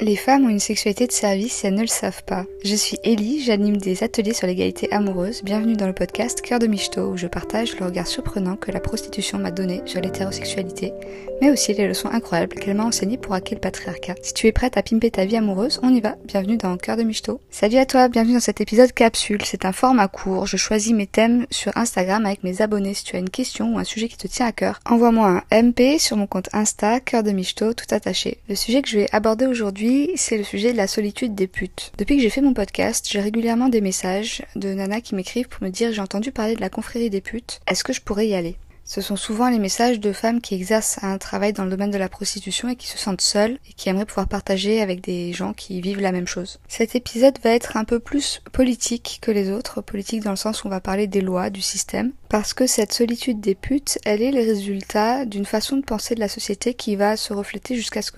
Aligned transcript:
Les 0.00 0.14
femmes 0.14 0.44
ont 0.44 0.48
une 0.48 0.60
sexualité 0.60 1.08
de 1.08 1.12
service 1.12 1.64
et 1.64 1.68
elles 1.68 1.74
ne 1.74 1.80
le 1.80 1.88
savent 1.88 2.22
pas. 2.22 2.46
Je 2.64 2.76
suis 2.76 2.98
Ellie, 3.02 3.42
j'anime 3.42 3.78
des 3.78 4.04
ateliers 4.04 4.32
sur 4.32 4.46
l'égalité 4.46 4.92
amoureuse. 4.92 5.42
Bienvenue 5.42 5.74
dans 5.74 5.88
le 5.88 5.92
podcast 5.92 6.40
Cœur 6.40 6.60
de 6.60 6.68
Michto 6.68 7.00
où 7.00 7.16
je 7.16 7.26
partage 7.26 7.76
le 7.80 7.86
regard 7.86 8.06
surprenant 8.06 8.54
que 8.54 8.70
la 8.70 8.78
prostitution 8.78 9.38
m'a 9.38 9.50
donné 9.50 9.82
sur 9.86 10.00
l'hétérosexualité, 10.00 10.92
mais 11.40 11.50
aussi 11.50 11.74
les 11.74 11.88
leçons 11.88 12.10
incroyables 12.12 12.54
qu'elle 12.54 12.76
m'a 12.76 12.84
enseignées 12.84 13.18
pour 13.18 13.34
hacker 13.34 13.56
le 13.56 13.60
patriarcat. 13.60 14.14
Si 14.22 14.34
tu 14.34 14.46
es 14.46 14.52
prête 14.52 14.76
à 14.76 14.84
pimper 14.84 15.10
ta 15.10 15.24
vie 15.24 15.36
amoureuse, 15.36 15.80
on 15.82 15.92
y 15.92 16.00
va. 16.00 16.14
Bienvenue 16.24 16.58
dans 16.58 16.76
Cœur 16.76 16.96
de 16.96 17.02
Michto. 17.02 17.40
Salut 17.50 17.78
à 17.78 17.86
toi, 17.86 18.06
bienvenue 18.06 18.34
dans 18.34 18.40
cet 18.40 18.60
épisode 18.60 18.92
capsule. 18.92 19.42
C'est 19.44 19.64
un 19.64 19.72
format 19.72 20.06
court. 20.06 20.46
Je 20.46 20.56
choisis 20.56 20.92
mes 20.92 21.08
thèmes 21.08 21.46
sur 21.50 21.76
Instagram 21.76 22.24
avec 22.24 22.44
mes 22.44 22.62
abonnés. 22.62 22.94
Si 22.94 23.02
tu 23.02 23.16
as 23.16 23.20
une 23.20 23.30
question 23.30 23.74
ou 23.74 23.78
un 23.80 23.84
sujet 23.84 24.06
qui 24.06 24.16
te 24.16 24.28
tient 24.28 24.46
à 24.46 24.52
cœur, 24.52 24.78
envoie-moi 24.88 25.42
un 25.50 25.62
MP 25.62 25.98
sur 25.98 26.16
mon 26.16 26.28
compte 26.28 26.50
Insta 26.52 27.00
Cœur 27.00 27.24
de 27.24 27.32
Michto 27.32 27.72
tout 27.72 27.92
attaché. 27.92 28.38
Le 28.48 28.54
sujet 28.54 28.80
que 28.80 28.88
je 28.88 28.98
vais 28.98 29.08
aborder 29.10 29.46
aujourd'hui 29.46 29.87
c'est 30.16 30.36
le 30.36 30.44
sujet 30.44 30.72
de 30.72 30.76
la 30.76 30.86
solitude 30.86 31.34
des 31.34 31.46
putes. 31.46 31.92
Depuis 31.98 32.16
que 32.16 32.22
j'ai 32.22 32.30
fait 32.30 32.40
mon 32.40 32.52
podcast, 32.52 33.06
j'ai 33.08 33.20
régulièrement 33.20 33.68
des 33.68 33.80
messages 33.80 34.42
de 34.56 34.74
nanas 34.74 35.00
qui 35.00 35.14
m'écrivent 35.14 35.48
pour 35.48 35.62
me 35.62 35.70
dire 35.70 35.92
j'ai 35.92 36.00
entendu 36.00 36.32
parler 36.32 36.54
de 36.54 36.60
la 36.60 36.68
confrérie 36.68 37.10
des 37.10 37.20
putes, 37.20 37.60
est-ce 37.66 37.84
que 37.84 37.92
je 37.92 38.02
pourrais 38.02 38.28
y 38.28 38.34
aller? 38.34 38.56
Ce 38.88 39.02
sont 39.02 39.16
souvent 39.16 39.50
les 39.50 39.58
messages 39.58 40.00
de 40.00 40.12
femmes 40.12 40.40
qui 40.40 40.54
exercent 40.54 40.98
un 41.02 41.18
travail 41.18 41.52
dans 41.52 41.64
le 41.64 41.70
domaine 41.70 41.90
de 41.90 41.98
la 41.98 42.08
prostitution 42.08 42.70
et 42.70 42.76
qui 42.76 42.86
se 42.86 42.96
sentent 42.96 43.20
seules 43.20 43.58
et 43.68 43.74
qui 43.74 43.90
aimeraient 43.90 44.06
pouvoir 44.06 44.28
partager 44.28 44.80
avec 44.80 45.02
des 45.02 45.34
gens 45.34 45.52
qui 45.52 45.82
vivent 45.82 46.00
la 46.00 46.10
même 46.10 46.26
chose. 46.26 46.58
Cet 46.68 46.94
épisode 46.94 47.38
va 47.44 47.50
être 47.50 47.76
un 47.76 47.84
peu 47.84 48.00
plus 48.00 48.40
politique 48.50 49.18
que 49.20 49.30
les 49.30 49.50
autres, 49.50 49.82
politique 49.82 50.24
dans 50.24 50.30
le 50.30 50.36
sens 50.36 50.64
où 50.64 50.68
on 50.68 50.70
va 50.70 50.80
parler 50.80 51.06
des 51.06 51.20
lois, 51.20 51.50
du 51.50 51.60
système, 51.60 52.12
parce 52.30 52.54
que 52.54 52.66
cette 52.66 52.94
solitude 52.94 53.40
des 53.40 53.54
putes, 53.54 53.98
elle 54.06 54.22
est 54.22 54.32
le 54.32 54.40
résultat 54.40 55.26
d'une 55.26 55.44
façon 55.44 55.76
de 55.76 55.82
penser 55.82 56.14
de 56.14 56.20
la 56.20 56.28
société 56.28 56.72
qui 56.74 56.96
va 56.96 57.16
se 57.16 57.34
refléter 57.34 57.74
jusqu'à 57.74 58.00
ce 58.00 58.10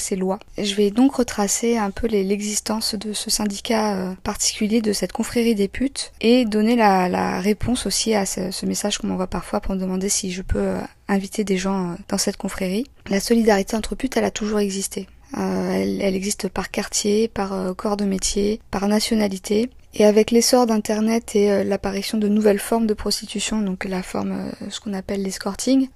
ces 0.00 0.16
lois. 0.16 0.38
Je 0.56 0.74
vais 0.74 0.90
donc 0.90 1.14
retracer 1.14 1.76
un 1.76 1.90
peu 1.90 2.06
l'existence 2.06 2.94
de 2.94 3.12
ce 3.12 3.30
syndicat 3.30 3.96
euh, 3.96 4.14
particulier, 4.22 4.80
de 4.80 4.92
cette 4.92 5.12
confrérie 5.12 5.54
des 5.54 5.68
putes, 5.68 6.12
et 6.20 6.44
donner 6.44 6.76
la, 6.76 7.40
réponse 7.40 7.86
aussi 7.86 8.14
à 8.14 8.26
ce, 8.26 8.66
message 8.66 8.98
qu'on 8.98 9.06
m'envoie 9.06 9.26
parfois 9.26 9.60
pour 9.60 9.76
demander 9.76 10.07
si 10.08 10.32
je 10.32 10.42
peux 10.42 10.58
euh, 10.58 10.80
inviter 11.08 11.44
des 11.44 11.56
gens 11.56 11.90
euh, 11.90 11.94
dans 12.08 12.18
cette 12.18 12.36
confrérie. 12.36 12.86
La 13.08 13.20
solidarité 13.20 13.76
entre 13.76 13.94
putes, 13.94 14.16
elle 14.16 14.24
a 14.24 14.30
toujours 14.30 14.58
existé. 14.58 15.08
Euh, 15.36 15.72
elle, 16.00 16.14
existe 16.14 16.48
par 16.48 16.70
quartier, 16.70 17.28
par 17.28 17.74
corps 17.76 17.96
de 17.96 18.04
métier, 18.04 18.60
par 18.70 18.88
nationalité. 18.88 19.70
Et 19.94 20.04
avec 20.04 20.30
l'essor 20.30 20.66
d'Internet 20.66 21.34
et 21.34 21.64
l'apparition 21.64 22.18
de 22.18 22.28
nouvelles 22.28 22.58
formes 22.58 22.86
de 22.86 22.94
prostitution, 22.94 23.60
donc 23.62 23.84
la 23.84 24.02
forme, 24.02 24.52
ce 24.68 24.80
qu'on 24.80 24.92
appelle 24.92 25.22
l'escorting, 25.22 25.88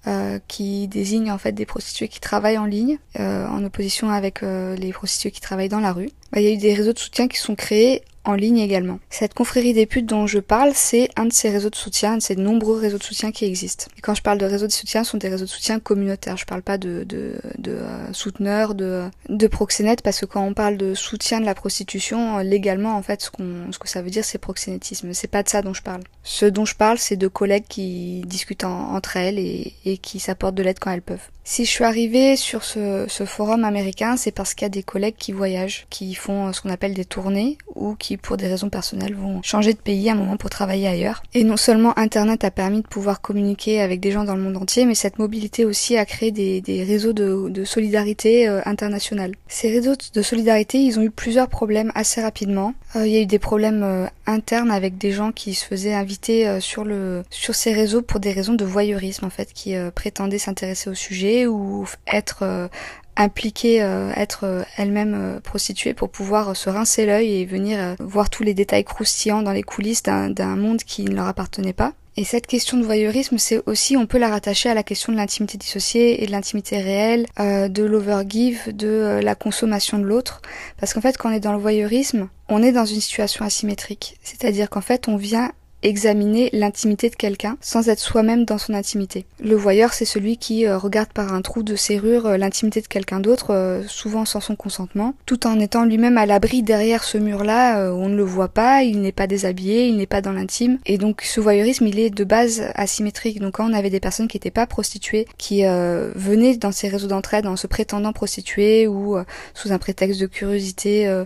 qui 0.49 0.89
désigne 0.89 1.31
en 1.31 1.37
fait 1.37 1.53
des 1.53 1.67
prostituées 1.67 2.09
qui 2.09 2.19
travaillent 2.19 2.57
en 2.57 2.65
ligne, 2.65 2.99
en 3.19 3.63
opposition 3.63 4.11
avec 4.11 4.41
les 4.43 4.93
prostituées 4.93 5.31
qui 5.31 5.43
travaillent 5.43 5.69
dans 5.69 5.79
la 5.79 5.93
rue, 5.93 6.09
bah, 6.33 6.41
il 6.41 6.45
y 6.45 6.49
a 6.49 6.53
eu 6.53 6.57
des 6.57 6.73
réseaux 6.73 6.95
de 6.95 6.99
soutien 6.99 7.29
qui 7.29 7.39
sont 7.39 7.55
créés 7.55 8.03
en 8.25 8.35
ligne 8.35 8.59
également. 8.59 8.99
Cette 9.11 9.35
confrérie 9.35 9.75
des 9.75 9.87
putes 9.87 10.07
dont 10.07 10.27
je 10.27 10.39
parle, 10.39 10.73
c'est 10.75 11.09
un 11.17 11.27
de 11.27 11.33
ces 11.33 11.51
réseaux 11.51 11.71
de 11.71 11.77
soutien, 11.77 12.13
un 12.15 12.17
de 12.19 12.23
ces 12.23 12.37
nombreux 12.37 12.79
réseaux 12.79 12.99
de 12.99 13.03
soutien 13.03 13.33
qui 13.33 13.45
existent. 13.45 13.87
Et 13.99 14.01
quand 14.01 14.15
je 14.15 14.23
parle 14.23 14.39
de 14.39 14.47
réseaux 14.47 14.67
de 14.67 14.73
soutien, 14.73 15.05
ce 15.05 15.11
sont 15.13 15.19
des 15.19 15.29
réseaux 15.29 15.45
de 15.45 15.51
soutien 15.51 15.81
communautaires. 15.81 16.37
Je 16.37 16.45
parle 16.45 16.63
pas 16.63 16.79
de, 16.79 17.05
de, 17.05 17.35
de 17.59 17.73
euh, 17.73 18.13
souteneurs, 18.13 18.75
de, 18.75 19.05
de 19.29 19.47
proxénètes, 19.47 20.03
parce 20.03 20.21
que 20.21 20.27
quand 20.27 20.45
on 20.45 20.55
parle 20.55 20.77
de 20.77 20.95
soutien 20.95 21.41
de 21.41 21.47
la 21.47 21.55
prostitution, 21.55 22.39
euh, 22.39 22.43
légalement, 22.43 22.97
en 22.97 23.03
fait, 23.03 23.23
ce, 23.23 23.31
qu'on, 23.31 23.73
ce 23.73 23.79
que 23.79 23.89
ça 23.89 24.03
veut 24.03 24.11
dire, 24.11 24.25
c'est 24.25 24.39
proxénétisme. 24.39 25.13
C'est 25.13 25.29
pas 25.29 25.43
de 25.43 25.49
ça 25.49 25.63
dont 25.63 25.75
je 25.75 25.83
parle. 25.83 26.03
Ce 26.23 26.47
dont 26.47 26.65
je 26.65 26.77
parle, 26.77 26.99
c'est 26.99 27.17
de 27.17 27.29
collègues 27.29 27.65
qui 27.69 28.23
discutent 28.27 28.65
entre 28.65 29.17
elles 29.17 29.39
et, 29.39 29.75
et 29.85 29.99
qui 29.99 30.21
s'apportent 30.21 30.55
de 30.55 30.63
l'aide 30.63 30.79
quand 30.79 30.91
elles 30.91 31.03
peuvent. 31.03 31.29
Si 31.45 31.65
je 31.65 31.71
suis 31.71 31.85
arrivée 31.85 32.37
sur 32.37 32.63
ce, 32.63 33.07
ce 33.09 33.25
forum 33.25 33.65
américain, 33.65 34.17
c'est 34.17 34.31
parce 34.31 34.55
qu'il 34.55 34.65
y 34.65 34.67
a 34.67 34.69
des 34.69 34.85
collègues 34.85 35.17
qui 35.19 35.33
voyagent, 35.33 35.87
qui 35.91 36.15
font 36.15 36.47
euh, 36.47 36.53
ce 36.53 36.61
qu'on 36.61 36.71
appelle 36.71 36.95
des 36.95 37.05
tournées 37.05 37.59
ou 37.75 37.97
qui 37.97 38.12
pour 38.17 38.37
des 38.37 38.47
raisons 38.47 38.71
personnelles, 38.71 39.15
vont 39.15 39.43
changer 39.43 39.73
de 39.73 39.79
pays 39.79 40.09
à 40.09 40.13
un 40.13 40.17
moment 40.17 40.37
pour 40.37 40.51
travailler 40.51 40.89
ailleurs. 40.89 41.23
Et 41.35 41.45
non 41.45 41.57
seulement 41.57 41.99
Internet 41.99 42.45
a 42.45 42.51
permis 42.51 42.83
de 42.83 42.87
pouvoir 42.87 43.21
communiquer 43.21 43.81
avec 43.81 44.01
des 44.01 44.11
gens 44.11 44.25
dans 44.25 44.35
le 44.35 44.43
monde 44.43 44.57
entier, 44.57 44.85
mais 44.85 44.95
cette 44.95 45.19
mobilité 45.19 45.65
aussi 45.65 45.97
a 45.97 46.05
créé 46.05 46.31
des, 46.31 46.61
des 46.61 46.85
réseaux 46.85 47.13
de, 47.13 47.49
de 47.49 47.65
solidarité 47.65 48.49
euh, 48.49 48.61
internationale. 48.65 49.33
Ces 49.49 49.71
réseaux 49.71 49.95
de 50.13 50.23
solidarité, 50.23 50.79
ils 50.79 50.99
ont 50.99 51.03
eu 51.03 51.11
plusieurs 51.11 51.49
problèmes 51.49 51.93
assez 51.95 52.21
rapidement. 52.21 52.75
Euh, 52.97 53.07
il 53.07 53.13
y 53.13 53.17
a 53.17 53.21
eu 53.21 53.27
des 53.27 53.39
problèmes 53.39 53.83
euh, 53.83 54.07
internes 54.27 54.71
avec 54.71 54.99
des 54.99 55.13
gens 55.13 55.33
qui 55.33 55.55
se 55.55 55.65
faisaient 55.65 55.95
inviter 55.95 56.61
sur 56.61 56.85
le 56.85 57.25
sur 57.31 57.55
ces 57.55 57.73
réseaux 57.73 58.03
pour 58.03 58.21
des 58.21 58.33
raisons 58.33 58.55
de 58.55 58.65
voyeurisme 58.65 59.25
en 59.25 59.31
fait, 59.31 59.53
qui 59.53 59.75
prétendaient 59.95 60.39
s'intéresser 60.39 60.91
au 60.91 60.95
sujet 60.95 61.47
ou 61.47 61.87
être 62.07 62.69
impliquée, 63.17 63.83
euh, 63.83 64.11
être 64.17 64.45
euh, 64.45 64.63
elle-même 64.77 65.15
euh, 65.15 65.41
prostituée 65.41 65.95
pour 65.95 66.11
pouvoir 66.11 66.57
se 66.57 66.71
rincer 66.71 67.07
l'œil 67.07 67.41
et 67.41 67.45
venir 67.45 67.97
voir 68.01 68.31
tous 68.31 68.43
les 68.43 68.55
détails 68.55 68.85
croustillants 68.85 69.43
dans 69.43 69.53
les 69.53 69.63
coulisses 69.63 70.03
d'un 70.03 70.57
monde 70.57 70.83
qui 70.83 71.05
ne 71.05 71.15
leur 71.15 71.27
appartenait 71.27 71.73
pas. 71.73 71.93
Et 72.19 72.25
cette 72.25 72.47
question 72.47 72.77
de 72.77 72.85
voyeurisme, 72.85 73.39
c'est 73.39 73.63
aussi, 73.65 73.97
on 73.97 74.07
peut 74.07 74.19
la 74.19 74.29
rattacher 74.29 74.69
à 74.69 74.75
la 74.75 74.83
question 74.83 75.13
de 75.13 75.17
l'intimité 75.17 75.57
dissociée 75.57 76.23
et 76.23 76.27
de 76.27 76.31
l'intimité 76.31 76.79
réelle, 76.79 77.27
de 77.39 77.83
l'overgive, 77.85 78.77
de 78.77 79.19
la 79.23 79.35
consommation 79.35 79.99
de 79.99 80.05
l'autre. 80.05 80.43
Parce 80.79 80.93
qu'en 80.93 81.01
fait, 81.01 81.17
quand 81.17 81.31
on 81.31 81.33
est 81.33 81.41
dans 81.41 81.55
le 81.55 81.59
voyeurisme, 81.59 82.29
on 82.51 82.63
est 82.63 82.73
dans 82.73 82.85
une 82.85 83.01
situation 83.01 83.47
asymétrique. 83.47 84.19
C'est-à-dire 84.23 84.69
qu'en 84.69 84.83
fait, 84.83 85.09
on 85.09 85.17
vient 85.17 85.53
examiner 85.83 86.51
l'intimité 86.53 87.11
de 87.11 87.17
quelqu'un 87.17 87.57
sans 87.61 87.89
être 87.89 87.99
soi-même 87.99 88.45
dans 88.45 88.59
son 88.59 88.75
intimité. 88.75 89.27
Le 89.43 89.55
voyeur, 89.55 89.93
c'est 89.93 90.05
celui 90.05 90.37
qui 90.37 90.67
euh, 90.67 90.79
regarde 90.79 91.13
par 91.13 91.33
un 91.33 91.43
trou 91.43 91.63
de 91.63 91.77
serrure 91.77 92.27
euh, 92.27 92.37
l'intimité 92.37 92.81
de 92.81 92.87
quelqu'un 92.87 93.21
d'autre, 93.21 93.51
euh, 93.51 93.83
souvent 93.87 94.25
sans 94.25 94.41
son 94.41 94.57
consentement, 94.57 95.15
tout 95.27 95.47
en 95.47 95.59
étant 95.59 95.85
lui-même 95.85 96.19
à 96.19 96.27
l'abri 96.27 96.63
derrière 96.63 97.05
ce 97.05 97.19
mur-là, 97.19 97.93
on 97.93 98.09
ne 98.09 98.17
le 98.17 98.23
voit 98.23 98.49
pas, 98.49 98.83
il 98.83 99.01
n'est 99.01 99.13
pas 99.13 99.27
déshabillé, 99.27 99.87
il 99.87 99.97
n'est 99.97 100.07
pas 100.07 100.21
dans 100.21 100.33
l'intime. 100.33 100.79
Et 100.87 100.99
donc 100.99 101.23
ce 101.23 101.41
voyeurisme, 101.41 101.87
il 101.87 101.99
est 101.99 102.11
de 102.11 102.25
base 102.25 102.63
asymétrique. 102.75 103.41
Donc 103.41 103.55
quand 103.55 103.69
on 103.69 103.73
avait 103.73 103.91
des 103.91 104.01
personnes 104.01 104.29
qui 104.29 104.37
n'étaient 104.37 104.51
pas 104.51 104.67
prostituées, 104.67 105.27
qui 105.39 105.63
venaient 105.65 106.57
dans 106.57 106.73
ces 106.73 106.89
réseaux 106.89 107.09
d'entraide 107.09 107.47
en 107.47 107.57
se 107.57 107.67
prétendant 107.67 108.13
prostituées 108.13 108.87
ou 108.87 109.17
sous 109.55 109.73
un 109.73 109.79
prétexte 109.79 110.21
de 110.21 110.27
curiosité 110.27 111.07
euh, 111.07 111.25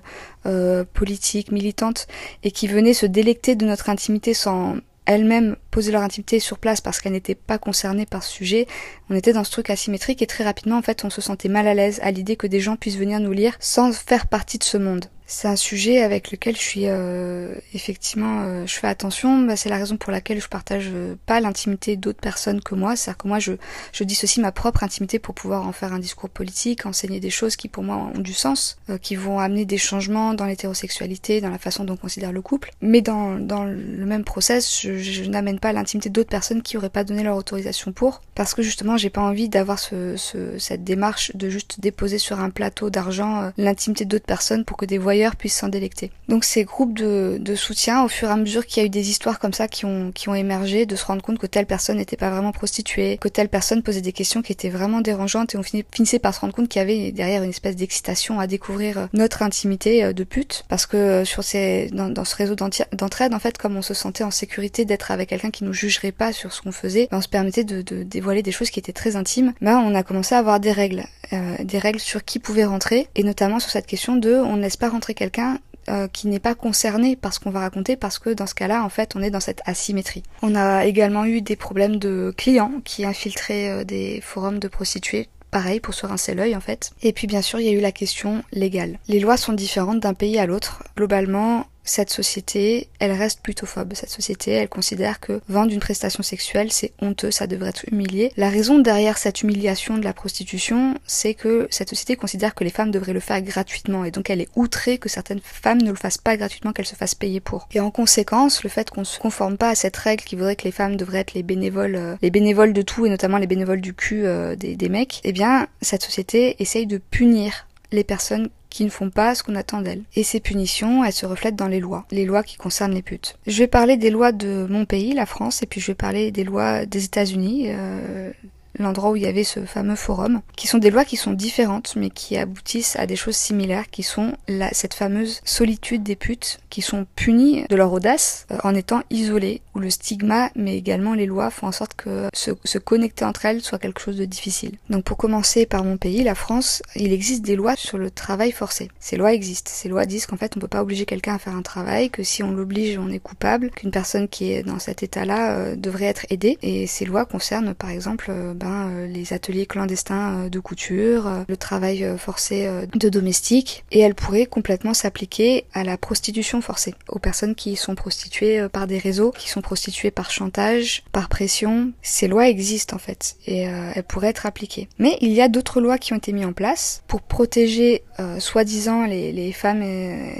politiques, 0.92 1.52
militantes, 1.52 2.06
et 2.42 2.50
qui 2.50 2.68
venaient 2.68 2.94
se 2.94 3.06
délecter 3.06 3.56
de 3.56 3.66
notre 3.66 3.90
intimité 3.90 4.34
sans 4.34 4.76
elles-mêmes 5.06 5.56
poser 5.70 5.92
leur 5.92 6.02
intimité 6.02 6.40
sur 6.40 6.58
place 6.58 6.80
parce 6.80 7.00
qu'elles 7.00 7.12
n'étaient 7.12 7.34
pas 7.34 7.58
concernées 7.58 8.06
par 8.06 8.22
ce 8.22 8.32
sujet, 8.32 8.66
on 9.08 9.14
était 9.14 9.32
dans 9.32 9.44
ce 9.44 9.52
truc 9.52 9.70
asymétrique 9.70 10.20
et 10.20 10.26
très 10.26 10.44
rapidement 10.44 10.76
en 10.76 10.82
fait 10.82 11.04
on 11.04 11.10
se 11.10 11.20
sentait 11.20 11.48
mal 11.48 11.66
à 11.68 11.74
l'aise 11.74 12.00
à 12.02 12.10
l'idée 12.10 12.36
que 12.36 12.46
des 12.46 12.60
gens 12.60 12.76
puissent 12.76 12.98
venir 12.98 13.20
nous 13.20 13.32
lire 13.32 13.56
sans 13.60 13.92
faire 13.92 14.26
partie 14.26 14.58
de 14.58 14.64
ce 14.64 14.76
monde. 14.76 15.06
C'est 15.28 15.48
un 15.48 15.56
sujet 15.56 16.02
avec 16.02 16.30
lequel 16.30 16.54
je 16.54 16.60
suis 16.60 16.84
euh, 16.84 17.54
effectivement, 17.74 18.42
euh, 18.44 18.66
je 18.66 18.74
fais 18.74 18.86
attention. 18.86 19.42
Bah, 19.42 19.56
c'est 19.56 19.68
la 19.68 19.76
raison 19.76 19.96
pour 19.96 20.12
laquelle 20.12 20.40
je 20.40 20.48
partage 20.48 20.90
euh, 20.94 21.16
pas 21.26 21.40
l'intimité 21.40 21.96
d'autres 21.96 22.20
personnes 22.20 22.60
que 22.60 22.76
moi. 22.76 22.94
C'est-à-dire 22.94 23.18
que 23.18 23.28
moi, 23.28 23.40
je, 23.40 23.54
je 23.92 24.04
dissocie 24.04 24.40
ma 24.40 24.52
propre 24.52 24.84
intimité 24.84 25.18
pour 25.18 25.34
pouvoir 25.34 25.66
en 25.66 25.72
faire 25.72 25.92
un 25.92 25.98
discours 25.98 26.30
politique, 26.30 26.86
enseigner 26.86 27.18
des 27.18 27.30
choses 27.30 27.56
qui 27.56 27.66
pour 27.66 27.82
moi 27.82 27.96
ont 28.14 28.20
du 28.20 28.32
sens, 28.32 28.78
qui 29.02 29.16
vont 29.16 29.40
amener 29.40 29.64
des 29.64 29.78
changements 29.78 30.34
dans 30.34 30.44
l'hétérosexualité, 30.44 31.40
dans 31.40 31.50
la 31.50 31.58
façon 31.58 31.84
dont 31.84 31.94
on 31.94 31.96
considère 31.96 32.32
le 32.32 32.40
couple. 32.42 32.70
Mais 32.80 33.00
dans, 33.00 33.38
dans 33.38 33.64
le 33.64 34.06
même 34.06 34.24
process, 34.24 34.80
je, 34.82 34.96
je 34.98 35.24
n'amène 35.24 35.58
pas 35.58 35.72
l'intimité 35.72 36.08
d'autres 36.08 36.28
personnes 36.28 36.62
qui 36.62 36.76
auraient 36.76 36.88
pas 36.88 37.04
donné 37.04 37.22
leur 37.22 37.36
autorisation 37.36 37.92
pour, 37.92 38.22
parce 38.34 38.54
que 38.54 38.62
justement, 38.62 38.96
j'ai 38.96 39.10
pas 39.10 39.22
envie 39.22 39.48
d'avoir 39.48 39.78
ce, 39.78 40.16
ce, 40.16 40.58
cette 40.58 40.84
démarche 40.84 41.32
de 41.34 41.48
juste 41.48 41.80
déposer 41.80 42.18
sur 42.18 42.40
un 42.40 42.50
plateau 42.50 42.90
d'argent 42.90 43.50
l'intimité 43.56 44.04
d'autres 44.04 44.26
personnes 44.26 44.64
pour 44.64 44.76
que 44.76 44.84
des 44.84 44.98
puissent 45.36 45.56
s'en 45.56 45.68
délecter. 45.68 46.10
Donc 46.28 46.44
ces 46.44 46.64
groupes 46.64 46.92
de, 46.92 47.54
soutien, 47.54 48.04
au 48.04 48.08
fur 48.08 48.28
et 48.28 48.32
à 48.32 48.36
mesure 48.36 48.66
qu'il 48.66 48.82
y 48.82 48.84
a 48.84 48.86
eu 48.86 48.90
des 48.90 49.10
histoires 49.10 49.38
comme 49.38 49.52
ça 49.52 49.68
qui 49.68 49.84
ont, 49.84 50.12
émergé, 50.34 50.86
de 50.86 50.96
se 50.96 51.04
rendre 51.04 51.22
compte 51.22 51.38
que 51.38 51.46
telle 51.46 51.66
personne 51.66 51.96
n'était 51.96 52.16
pas 52.16 52.30
vraiment 52.30 52.52
prostituée, 52.52 53.18
que 53.18 53.28
telle 53.28 53.48
personne 53.48 53.82
posait 53.82 54.00
des 54.00 54.12
questions 54.12 54.42
qui 54.42 54.52
étaient 54.52 54.68
vraiment 54.68 55.00
dérangeantes 55.00 55.54
et 55.54 55.58
on 55.58 55.62
finissait 55.62 56.18
par 56.18 56.34
se 56.34 56.40
rendre 56.40 56.54
compte 56.54 56.68
qu'il 56.68 56.80
y 56.80 56.82
avait 56.82 57.12
derrière 57.12 57.42
une 57.42 57.50
espèce 57.50 57.76
d'excitation 57.76 58.38
à 58.40 58.46
découvrir 58.46 58.98
euh, 58.98 59.06
notre 59.12 59.42
intimité 59.42 60.04
euh, 60.04 60.12
de 60.12 60.24
pute, 60.24 60.64
parce 60.68 60.86
que 60.86 60.96
euh, 60.96 61.88
dans, 61.92 62.24
ce 62.24 62.36
réseau 62.36 62.54
d'entraide, 62.54 63.34
en 63.34 63.38
fait, 63.38 63.56
comme 63.58 63.76
on 63.76 63.82
se 63.82 63.94
sentait 63.94 64.24
en 64.24 64.30
sécurité 64.30 64.84
d'être 64.84 65.10
avec 65.10 65.30
quelqu'un 65.30 65.50
qui 65.50 65.64
nous 65.64 65.72
jugerait 65.72 66.12
pas 66.12 66.32
sur 66.32 66.52
ce 66.52 66.60
qu'on 66.62 66.72
faisait, 66.72 67.08
ben, 67.10 67.18
on 67.18 67.20
se 67.20 67.28
permettait 67.28 67.64
de, 67.64 67.82
de, 67.82 68.02
dévoiler 68.02 68.42
des 68.42 68.52
choses 68.52 68.70
qui 68.70 68.78
étaient 68.78 68.92
très 68.92 69.16
intimes, 69.16 69.52
ben 69.60 69.78
on 69.78 69.94
a 69.94 70.02
commencé 70.02 70.34
à 70.34 70.38
avoir 70.38 70.60
des 70.60 70.72
règles, 70.72 71.04
euh, 71.32 71.56
des 71.62 71.78
règles 71.78 72.00
sur 72.00 72.24
qui 72.24 72.38
pouvait 72.38 72.64
rentrer, 72.64 73.08
et 73.14 73.22
notamment 73.22 73.58
sur 73.60 73.70
cette 73.70 73.86
question 73.86 74.16
de 74.16 74.34
on 74.34 74.56
ne 74.56 74.62
laisse 74.62 74.76
pas 74.76 74.88
rentrer 74.88 75.14
quelqu'un 75.14 75.58
euh, 75.88 76.08
qui 76.08 76.26
n'est 76.26 76.40
pas 76.40 76.56
concerné 76.56 77.14
par 77.14 77.32
ce 77.32 77.38
qu'on 77.38 77.50
va 77.50 77.60
raconter 77.60 77.94
parce 77.94 78.18
que 78.18 78.30
dans 78.30 78.48
ce 78.48 78.54
cas-là, 78.54 78.82
en 78.82 78.88
fait, 78.88 79.14
on 79.14 79.22
est 79.22 79.30
dans 79.30 79.38
cette 79.38 79.62
asymétrie. 79.66 80.24
On 80.42 80.56
a 80.56 80.84
également 80.84 81.24
eu 81.24 81.42
des 81.42 81.54
problèmes 81.54 81.98
de 81.98 82.34
clients 82.36 82.72
qui 82.84 83.04
infiltraient 83.04 83.68
euh, 83.68 83.84
des 83.84 84.20
forums 84.20 84.58
de 84.58 84.66
prostituées 84.66 85.28
pareil 85.52 85.78
pour 85.78 85.94
se 85.94 86.04
rincer 86.04 86.34
l'œil 86.34 86.56
en 86.56 86.60
fait. 86.60 86.90
Et 87.02 87.12
puis 87.12 87.28
bien 87.28 87.40
sûr, 87.40 87.60
il 87.60 87.66
y 87.66 87.68
a 87.68 87.72
eu 87.72 87.80
la 87.80 87.92
question 87.92 88.42
légale. 88.52 88.98
Les 89.08 89.20
lois 89.20 89.36
sont 89.36 89.52
différentes 89.52 90.00
d'un 90.00 90.12
pays 90.12 90.38
à 90.38 90.46
l'autre. 90.46 90.82
Globalement, 90.96 91.66
cette 91.86 92.10
société, 92.10 92.88
elle 92.98 93.12
reste 93.12 93.40
plutôt 93.40 93.64
phobe. 93.64 93.94
Cette 93.94 94.10
société, 94.10 94.50
elle 94.50 94.68
considère 94.68 95.20
que 95.20 95.40
vendre 95.48 95.72
une 95.72 95.80
prestation 95.80 96.22
sexuelle, 96.22 96.72
c'est 96.72 96.92
honteux, 97.00 97.30
ça 97.30 97.46
devrait 97.46 97.70
être 97.70 97.86
humilié. 97.90 98.32
La 98.36 98.50
raison 98.50 98.78
derrière 98.78 99.16
cette 99.16 99.42
humiliation 99.42 99.96
de 99.96 100.04
la 100.04 100.12
prostitution, 100.12 100.94
c'est 101.06 101.34
que 101.34 101.68
cette 101.70 101.88
société 101.88 102.16
considère 102.16 102.54
que 102.54 102.64
les 102.64 102.70
femmes 102.70 102.90
devraient 102.90 103.12
le 103.12 103.20
faire 103.20 103.40
gratuitement 103.40 104.04
et 104.04 104.10
donc 104.10 104.28
elle 104.30 104.40
est 104.40 104.48
outrée 104.56 104.98
que 104.98 105.08
certaines 105.08 105.40
femmes 105.40 105.80
ne 105.80 105.90
le 105.90 105.96
fassent 105.96 106.18
pas 106.18 106.36
gratuitement, 106.36 106.72
qu'elles 106.72 106.86
se 106.86 106.96
fassent 106.96 107.14
payer 107.14 107.40
pour. 107.40 107.68
Et 107.72 107.80
en 107.80 107.90
conséquence, 107.90 108.62
le 108.64 108.68
fait 108.68 108.90
qu'on 108.90 109.04
se 109.04 109.18
conforme 109.18 109.56
pas 109.56 109.70
à 109.70 109.74
cette 109.74 109.96
règle 109.96 110.24
qui 110.24 110.36
voudrait 110.36 110.56
que 110.56 110.64
les 110.64 110.72
femmes 110.72 110.96
devraient 110.96 111.20
être 111.20 111.34
les 111.34 111.42
bénévoles, 111.42 111.96
euh, 111.96 112.16
les 112.20 112.30
bénévoles 112.30 112.72
de 112.72 112.82
tout 112.82 113.06
et 113.06 113.10
notamment 113.10 113.38
les 113.38 113.46
bénévoles 113.46 113.80
du 113.80 113.94
cul 113.94 114.26
euh, 114.26 114.56
des, 114.56 114.76
des 114.76 114.88
mecs, 114.88 115.20
eh 115.24 115.32
bien 115.32 115.68
cette 115.80 116.02
société 116.02 116.60
essaye 116.60 116.86
de 116.86 116.98
punir 116.98 117.65
les 117.92 118.04
personnes 118.04 118.48
qui 118.70 118.84
ne 118.84 118.90
font 118.90 119.10
pas 119.10 119.34
ce 119.34 119.42
qu'on 119.42 119.54
attend 119.54 119.80
d'elles. 119.80 120.02
Et 120.14 120.22
ces 120.22 120.40
punitions, 120.40 121.04
elles 121.04 121.12
se 121.12 121.26
reflètent 121.26 121.56
dans 121.56 121.68
les 121.68 121.80
lois, 121.80 122.04
les 122.10 122.24
lois 122.24 122.42
qui 122.42 122.56
concernent 122.56 122.92
les 122.92 123.02
putes. 123.02 123.38
Je 123.46 123.58
vais 123.58 123.66
parler 123.66 123.96
des 123.96 124.10
lois 124.10 124.32
de 124.32 124.66
mon 124.68 124.84
pays, 124.84 125.14
la 125.14 125.26
France, 125.26 125.62
et 125.62 125.66
puis 125.66 125.80
je 125.80 125.86
vais 125.88 125.94
parler 125.94 126.30
des 126.30 126.44
lois 126.44 126.84
des 126.84 127.04
États-Unis, 127.04 127.68
euh, 127.68 128.32
l'endroit 128.78 129.10
où 129.10 129.16
il 129.16 129.22
y 129.22 129.26
avait 129.26 129.44
ce 129.44 129.60
fameux 129.64 129.96
forum, 129.96 130.40
qui 130.56 130.66
sont 130.66 130.78
des 130.78 130.90
lois 130.90 131.04
qui 131.04 131.16
sont 131.16 131.32
différentes, 131.32 131.94
mais 131.96 132.10
qui 132.10 132.36
aboutissent 132.36 132.96
à 132.96 133.06
des 133.06 133.16
choses 133.16 133.36
similaires, 133.36 133.90
qui 133.90 134.02
sont 134.02 134.32
la, 134.48 134.72
cette 134.72 134.94
fameuse 134.94 135.40
solitude 135.44 136.02
des 136.02 136.16
putes, 136.16 136.58
qui 136.70 136.82
sont 136.82 137.06
punies 137.16 137.64
de 137.68 137.76
leur 137.76 137.92
audace 137.92 138.46
euh, 138.50 138.58
en 138.64 138.74
étant 138.74 139.02
isolées, 139.10 139.62
où 139.74 139.78
le 139.78 139.90
stigma, 139.90 140.50
mais 140.54 140.76
également 140.76 141.14
les 141.14 141.26
lois 141.26 141.50
font 141.50 141.66
en 141.66 141.72
sorte 141.72 141.94
que 141.94 142.28
se, 142.34 142.50
se, 142.64 142.78
connecter 142.78 143.24
entre 143.24 143.44
elles 143.46 143.62
soit 143.62 143.78
quelque 143.78 144.00
chose 144.00 144.16
de 144.16 144.24
difficile. 144.24 144.76
Donc 144.90 145.04
pour 145.04 145.16
commencer 145.16 145.66
par 145.66 145.84
mon 145.84 145.96
pays, 145.96 146.22
la 146.22 146.34
France, 146.34 146.82
il 146.94 147.12
existe 147.12 147.42
des 147.42 147.56
lois 147.56 147.76
sur 147.76 147.98
le 147.98 148.10
travail 148.10 148.52
forcé. 148.52 148.90
Ces 149.00 149.16
lois 149.16 149.32
existent. 149.32 149.70
Ces 149.74 149.88
lois 149.88 150.06
disent 150.06 150.26
qu'en 150.26 150.36
fait 150.36 150.56
on 150.56 150.60
peut 150.60 150.68
pas 150.68 150.82
obliger 150.82 151.06
quelqu'un 151.06 151.34
à 151.34 151.38
faire 151.38 151.56
un 151.56 151.62
travail, 151.62 152.10
que 152.10 152.22
si 152.22 152.42
on 152.42 152.50
l'oblige 152.50 152.98
on 152.98 153.10
est 153.10 153.18
coupable, 153.18 153.70
qu'une 153.70 153.90
personne 153.90 154.28
qui 154.28 154.52
est 154.52 154.62
dans 154.62 154.78
cet 154.78 155.02
état-là 155.02 155.52
euh, 155.52 155.76
devrait 155.76 156.06
être 156.06 156.26
aidée. 156.30 156.58
Et 156.62 156.86
ces 156.86 157.04
lois 157.04 157.24
concernent 157.24 157.74
par 157.74 157.90
exemple 157.90 158.26
euh, 158.30 158.54
euh, 158.66 159.06
les 159.06 159.32
ateliers 159.32 159.66
clandestins 159.66 160.44
euh, 160.44 160.48
de 160.48 160.58
couture, 160.58 161.26
euh, 161.26 161.42
le 161.48 161.56
travail 161.56 162.06
forcé 162.18 162.68
de 162.92 163.08
domestiques, 163.08 163.84
et 163.90 164.00
elle 164.00 164.14
pourrait 164.14 164.46
complètement 164.46 164.94
s'appliquer 164.94 165.64
à 165.72 165.84
la 165.84 165.96
prostitution 165.96 166.60
forcée, 166.60 166.94
aux 167.08 167.18
personnes 167.18 167.54
qui 167.54 167.76
sont 167.76 167.94
prostituées 167.94 168.68
par 168.68 168.86
des 168.86 168.98
réseaux, 168.98 169.32
qui 169.32 169.48
sont 169.48 169.60
prostituées 169.60 170.10
par 170.10 170.30
chantage, 170.30 171.02
par 171.12 171.28
pression. 171.28 171.92
Ces 172.02 172.28
lois 172.28 172.48
existent 172.48 172.96
en 172.96 172.98
fait, 172.98 173.36
et 173.46 173.62
elles 173.62 174.02
pourraient 174.04 174.28
être 174.28 174.46
appliquées. 174.46 174.88
Mais 174.98 175.18
il 175.20 175.32
y 175.32 175.40
a 175.40 175.48
d'autres 175.48 175.80
lois 175.80 175.98
qui 175.98 176.12
ont 176.12 176.16
été 176.16 176.32
mises 176.32 176.46
en 176.46 176.52
place 176.52 177.02
pour 177.06 177.22
protéger 177.22 178.02
soi-disant 178.38 179.04
les, 179.06 179.32
les, 179.32 179.52
femmes 179.52 179.84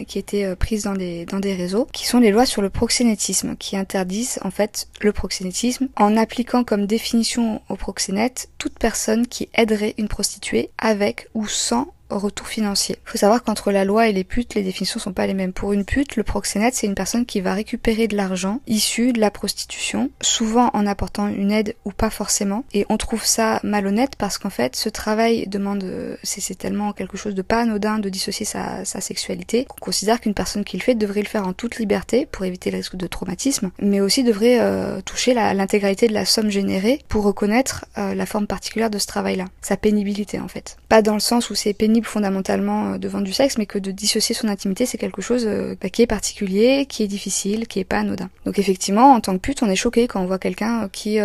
qui 0.06 0.19
étaient 0.19 0.55
prises 0.56 0.84
dans 0.84 0.94
des, 0.94 1.26
dans 1.26 1.40
des 1.40 1.55
réseaux, 1.55 1.87
qui 1.93 2.06
sont 2.06 2.20
les 2.20 2.31
lois 2.31 2.46
sur 2.46 2.62
le 2.62 2.70
proxénétisme, 2.70 3.56
qui 3.56 3.76
interdisent 3.76 4.38
en 4.43 4.50
fait 4.50 4.88
le 5.00 5.12
proxénétisme 5.12 5.88
en 5.96 6.17
appliquant 6.17 6.64
comme 6.64 6.87
définition 6.87 7.61
au 7.69 7.76
proxénétisme 7.76 8.15
toute 8.58 8.78
personne 8.78 9.26
qui 9.26 9.48
aiderait 9.54 9.94
une 9.98 10.08
prostituée 10.08 10.70
avec 10.78 11.28
ou 11.34 11.46
sans 11.46 11.92
retour 12.11 12.47
financier. 12.47 12.97
Il 13.06 13.11
faut 13.11 13.19
savoir 13.19 13.43
qu'entre 13.43 13.73
la 13.73 13.85
loi 13.85 14.08
et 14.08 14.12
les 14.12 14.25
putes, 14.25 14.55
les 14.55 14.62
définitions 14.62 15.00
sont 15.00 15.12
pas 15.12 15.26
les 15.26 15.35
mêmes. 15.35 15.53
Pour 15.53 15.73
une 15.73 15.85
pute, 15.85 16.17
le 16.17 16.23
proxénète, 16.23 16.75
c'est 16.75 16.87
une 16.87 16.94
personne 16.94 17.26
qui 17.26 17.41
va 17.41 17.55
récupérer 17.55 18.08
de 18.08 18.17
l'argent 18.17 18.61
issu 18.67 19.12
de 19.12 19.20
la 19.20 19.31
prostitution, 19.31 20.11
souvent 20.20 20.70
en 20.75 20.87
apportant 20.87 21.29
une 21.29 21.50
aide 21.50 21.75
ou 21.85 21.93
pas 21.93 22.11
forcément. 22.11 22.64
Et 22.73 22.87
on 22.88 22.97
trouve 22.97 23.25
ça 23.25 23.61
malhonnête 23.62 24.17
parce 24.17 24.38
qu'en 24.38 24.50
fait, 24.50 24.76
ce 24.76 24.88
travail 24.88 25.47
demande, 25.47 26.19
c'est 26.23 26.56
tellement 26.56 26.93
quelque 26.93 27.17
chose 27.17 27.35
de 27.35 27.43
pas 27.43 27.61
anodin 27.61 27.99
de 27.99 28.09
dissocier 28.09 28.47
sa, 28.47 28.85
sa 28.85 29.00
sexualité 29.00 29.64
qu'on 29.64 29.85
considère 29.85 30.20
qu'une 30.20 30.35
personne 30.35 30.64
qui 30.64 30.76
le 30.76 30.82
fait 30.82 30.94
devrait 30.94 31.23
le 31.23 31.29
faire 31.29 31.47
en 31.47 31.52
toute 31.52 31.79
liberté 31.79 32.26
pour 32.31 32.44
éviter 32.44 32.70
le 32.70 32.79
risque 32.79 32.97
de 32.97 33.06
traumatisme, 33.06 33.70
mais 33.81 34.00
aussi 34.00 34.25
devrait 34.25 34.61
euh, 34.61 35.00
toucher 35.00 35.35
l'intégralité 35.35 36.09
de 36.09 36.14
la 36.14 36.25
somme 36.25 36.50
générée 36.50 37.00
pour 37.09 37.25
reconnaître 37.25 37.87
euh, 37.99 38.14
la 38.14 38.26
forme 38.26 38.47
particulière 38.47 38.91
de 38.91 38.99
ce 38.99 39.06
travail-là, 39.06 39.47
sa 39.62 39.76
pénibilité 39.76 40.41
en 40.41 40.49
fait. 40.49 40.76
Pas 40.88 41.02
dans 41.02 41.14
le 41.14 41.20
sens 41.20 41.50
où 41.50 41.55
c'est 41.55 41.73
pénible 41.73 41.95
fondamentalement 42.04 42.93
euh, 42.93 42.98
devant 42.98 43.20
du 43.20 43.32
sexe, 43.32 43.58
mais 43.58 43.66
que 43.66 43.78
de 43.78 43.90
dissocier 43.90 44.34
son 44.34 44.48
intimité, 44.48 44.87
c'est 44.87 44.98
quelque 44.98 45.22
chose 45.22 45.44
euh, 45.46 45.75
bah, 45.81 45.88
qui 45.88 46.02
est 46.02 46.06
particulier, 46.06 46.87
qui 46.87 47.02
est 47.02 47.06
difficile, 47.06 47.66
qui 47.66 47.78
est 47.78 47.84
pas 47.84 47.98
anodin. 47.98 48.28
Donc 48.44 48.58
effectivement, 48.58 49.12
en 49.12 49.20
tant 49.20 49.32
que 49.34 49.40
pute, 49.40 49.62
on 49.62 49.69
est 49.69 49.76
choqué 49.76 50.06
quand 50.06 50.20
on 50.20 50.26
voit 50.26 50.38
quelqu'un 50.38 50.84
euh, 50.84 50.88
qui 50.93 51.19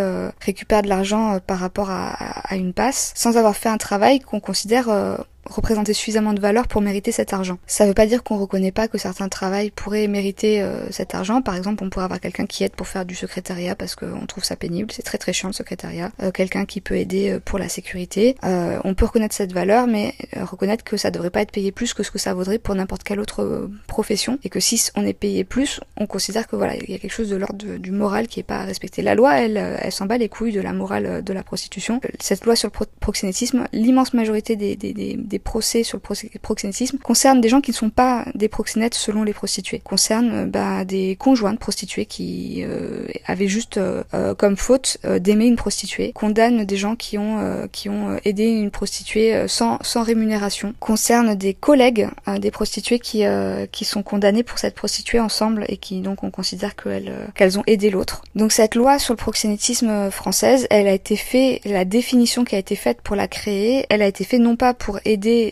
récupère 0.44 0.82
de 0.82 0.88
l'argent 0.88 1.40
par 1.46 1.60
rapport 1.60 1.90
à, 1.90 2.12
à, 2.12 2.56
une 2.56 2.74
passe, 2.74 3.14
sans 3.16 3.38
avoir 3.38 3.56
fait 3.56 3.70
un 3.70 3.78
travail 3.78 4.20
qu'on 4.20 4.40
considère 4.40 4.90
représenter 5.52 5.94
suffisamment 5.94 6.34
de 6.34 6.40
valeur 6.40 6.68
pour 6.68 6.82
mériter 6.82 7.12
cet 7.12 7.34
argent. 7.34 7.58
Ça 7.68 7.86
veut 7.86 7.94
pas 7.94 8.06
dire 8.06 8.24
qu'on 8.24 8.38
reconnaît 8.38 8.72
pas 8.72 8.88
que 8.88 8.98
certains 8.98 9.30
travails 9.30 9.72
pourraient 9.72 10.08
mériter 10.08 10.62
euh, 10.62 10.90
cet 10.92 11.14
argent. 11.16 11.42
Par 11.42 11.56
exemple, 11.56 11.84
on 11.84 11.90
pourrait 11.90 12.06
avoir 12.06 12.20
quelqu'un 12.20 12.46
qui 12.46 12.64
aide 12.64 12.74
pour 12.74 12.88
faire 12.88 13.06
du 13.06 13.16
secrétariat 13.16 13.76
parce 13.76 13.96
qu'on 13.96 14.26
trouve 14.26 14.44
ça 14.44 14.56
pénible, 14.56 14.92
c'est 14.92 15.04
très 15.04 15.18
très 15.18 15.34
chiant 15.34 15.50
le 15.50 15.54
secrétariat. 15.54 16.12
Euh, 16.22 16.32
quelqu'un 16.32 16.66
qui 16.66 16.82
peut 16.82 16.96
aider 16.96 17.32
euh, 17.32 17.40
pour 17.44 17.60
la 17.60 17.70
sécurité. 17.70 18.36
on 18.44 18.94
peut 18.96 19.06
reconnaître 19.06 19.36
cette 19.36 19.54
valeur, 19.54 19.88
mais 19.88 20.14
reconnaître 20.42 20.84
que 20.84 20.98
ça 20.98 21.12
devrait 21.12 21.30
pas 21.30 21.42
être 21.42 21.52
payé 21.52 21.72
plus 21.72 21.94
que 21.94 22.04
ce 22.04 22.12
que 22.12 22.20
ça 22.20 22.34
vaudrait 22.34 22.60
pour 22.60 22.76
n'importe 22.76 23.04
quelle 23.04 23.20
autre 23.20 23.70
profession 23.88 24.40
et 24.44 24.50
que 24.50 24.60
si 24.60 24.90
on 24.96 25.06
est 25.06 25.14
payé 25.14 25.44
plus, 25.44 25.80
on 25.98 26.08
considère 26.08 26.48
que 26.48 26.56
voilà, 26.56 26.76
il 26.76 26.90
y 26.90 26.96
a 26.96 27.00
quelque 27.00 27.12
chose 27.12 27.30
de 27.30 27.36
l'ordre 27.36 27.78
du 27.78 27.92
moral 27.92 28.28
qui 28.28 28.40
est 28.40 28.44
pas 28.44 28.64
respecté. 28.64 29.02
La 29.02 29.16
loi, 29.16 29.40
elle, 29.40 29.58
elle 29.58 29.92
s'en 29.92 30.06
bat 30.06 30.18
les 30.18 30.30
couilles 30.30 30.54
de 30.54 30.62
la 30.62 30.74
morale 30.74 31.24
de 31.24 31.34
la 31.34 31.44
prostitution. 31.44 32.00
Cette 32.20 32.46
loi 32.46 32.56
sur 32.56 32.70
le 32.70 32.86
proxénétisme, 33.00 33.68
l'immense 33.74 34.14
majorité 34.14 34.56
des, 34.56 34.76
des, 34.76 34.94
des 34.94 35.16
des 35.16 35.40
procès 35.42 35.84
sur 35.84 35.98
le 35.98 36.40
proxénétisme 36.40 36.98
concernent 36.98 37.42
des 37.42 37.50
gens 37.50 37.62
qui 37.62 37.72
ne 37.72 37.76
sont 37.76 37.90
pas 37.90 38.26
des 38.36 38.48
proxénètes 38.48 38.94
selon 38.94 39.24
les 39.24 39.34
prostituées, 39.34 39.80
concernent 39.80 40.32
euh, 40.34 40.46
bah, 40.46 40.86
des 40.86 41.16
conjoints 41.16 41.54
de 41.54 41.58
prostituées 41.58 42.06
qui 42.06 42.64
euh, 42.64 43.08
avaient 43.26 43.48
juste 43.48 43.78
euh, 43.78 44.04
comme 44.36 44.58
faute 44.58 44.98
d'aimer 45.04 45.46
une 45.46 45.56
prostituée, 45.56 46.12
condamnent 46.14 46.64
des 46.64 46.78
gens 46.78 46.96
qui 46.96 47.18
ont 47.18 47.68
qui 47.72 47.90
ont 47.90 48.18
aidé 48.24 48.46
une 48.46 48.72
prostituée 48.72 49.48
sans 49.48 49.80
sans 49.82 50.04
rémunération, 50.04 50.74
concernent 50.80 51.36
des 51.36 51.54
collègues 51.54 52.08
des 52.40 52.52
prostituées 52.52 53.00
qui 53.00 53.24
qui 53.72 53.86
sont 53.86 54.04
condamnées 54.04 54.44
pour 54.44 54.60
cette 54.60 54.76
prostituée 54.76 55.20
ensemble 55.20 55.66
et 55.68 55.78
qui 55.78 56.02
donc 56.02 56.24
on 56.24 56.32
considère 56.32 56.76
qu'elles 56.76 57.14
qu'elles 57.36 57.60
ont 57.60 57.64
aidé 57.68 57.90
l'autre. 57.90 58.24
Donc 58.36 58.52
cette 58.52 58.76
loi 58.76 59.00
sur 59.00 59.14
le 59.14 59.18
proxénétisme 59.18 60.12
française, 60.12 60.68
elle 60.70 60.88
a 60.88 60.94
été 60.94 61.16
faite, 61.16 61.62
la 61.66 61.86
définition 61.86 62.44
qui 62.44 62.56
a 62.56 62.60
été 62.60 62.76
faite 62.76 63.02
pour 63.02 63.16
la 63.16 63.28
créer, 63.28 63.86
elle 63.90 64.02
a 64.02 64.08
été 64.08 64.24
faite 64.24 64.42
non 64.42 64.56
pas 64.56 64.74
pour 64.74 65.00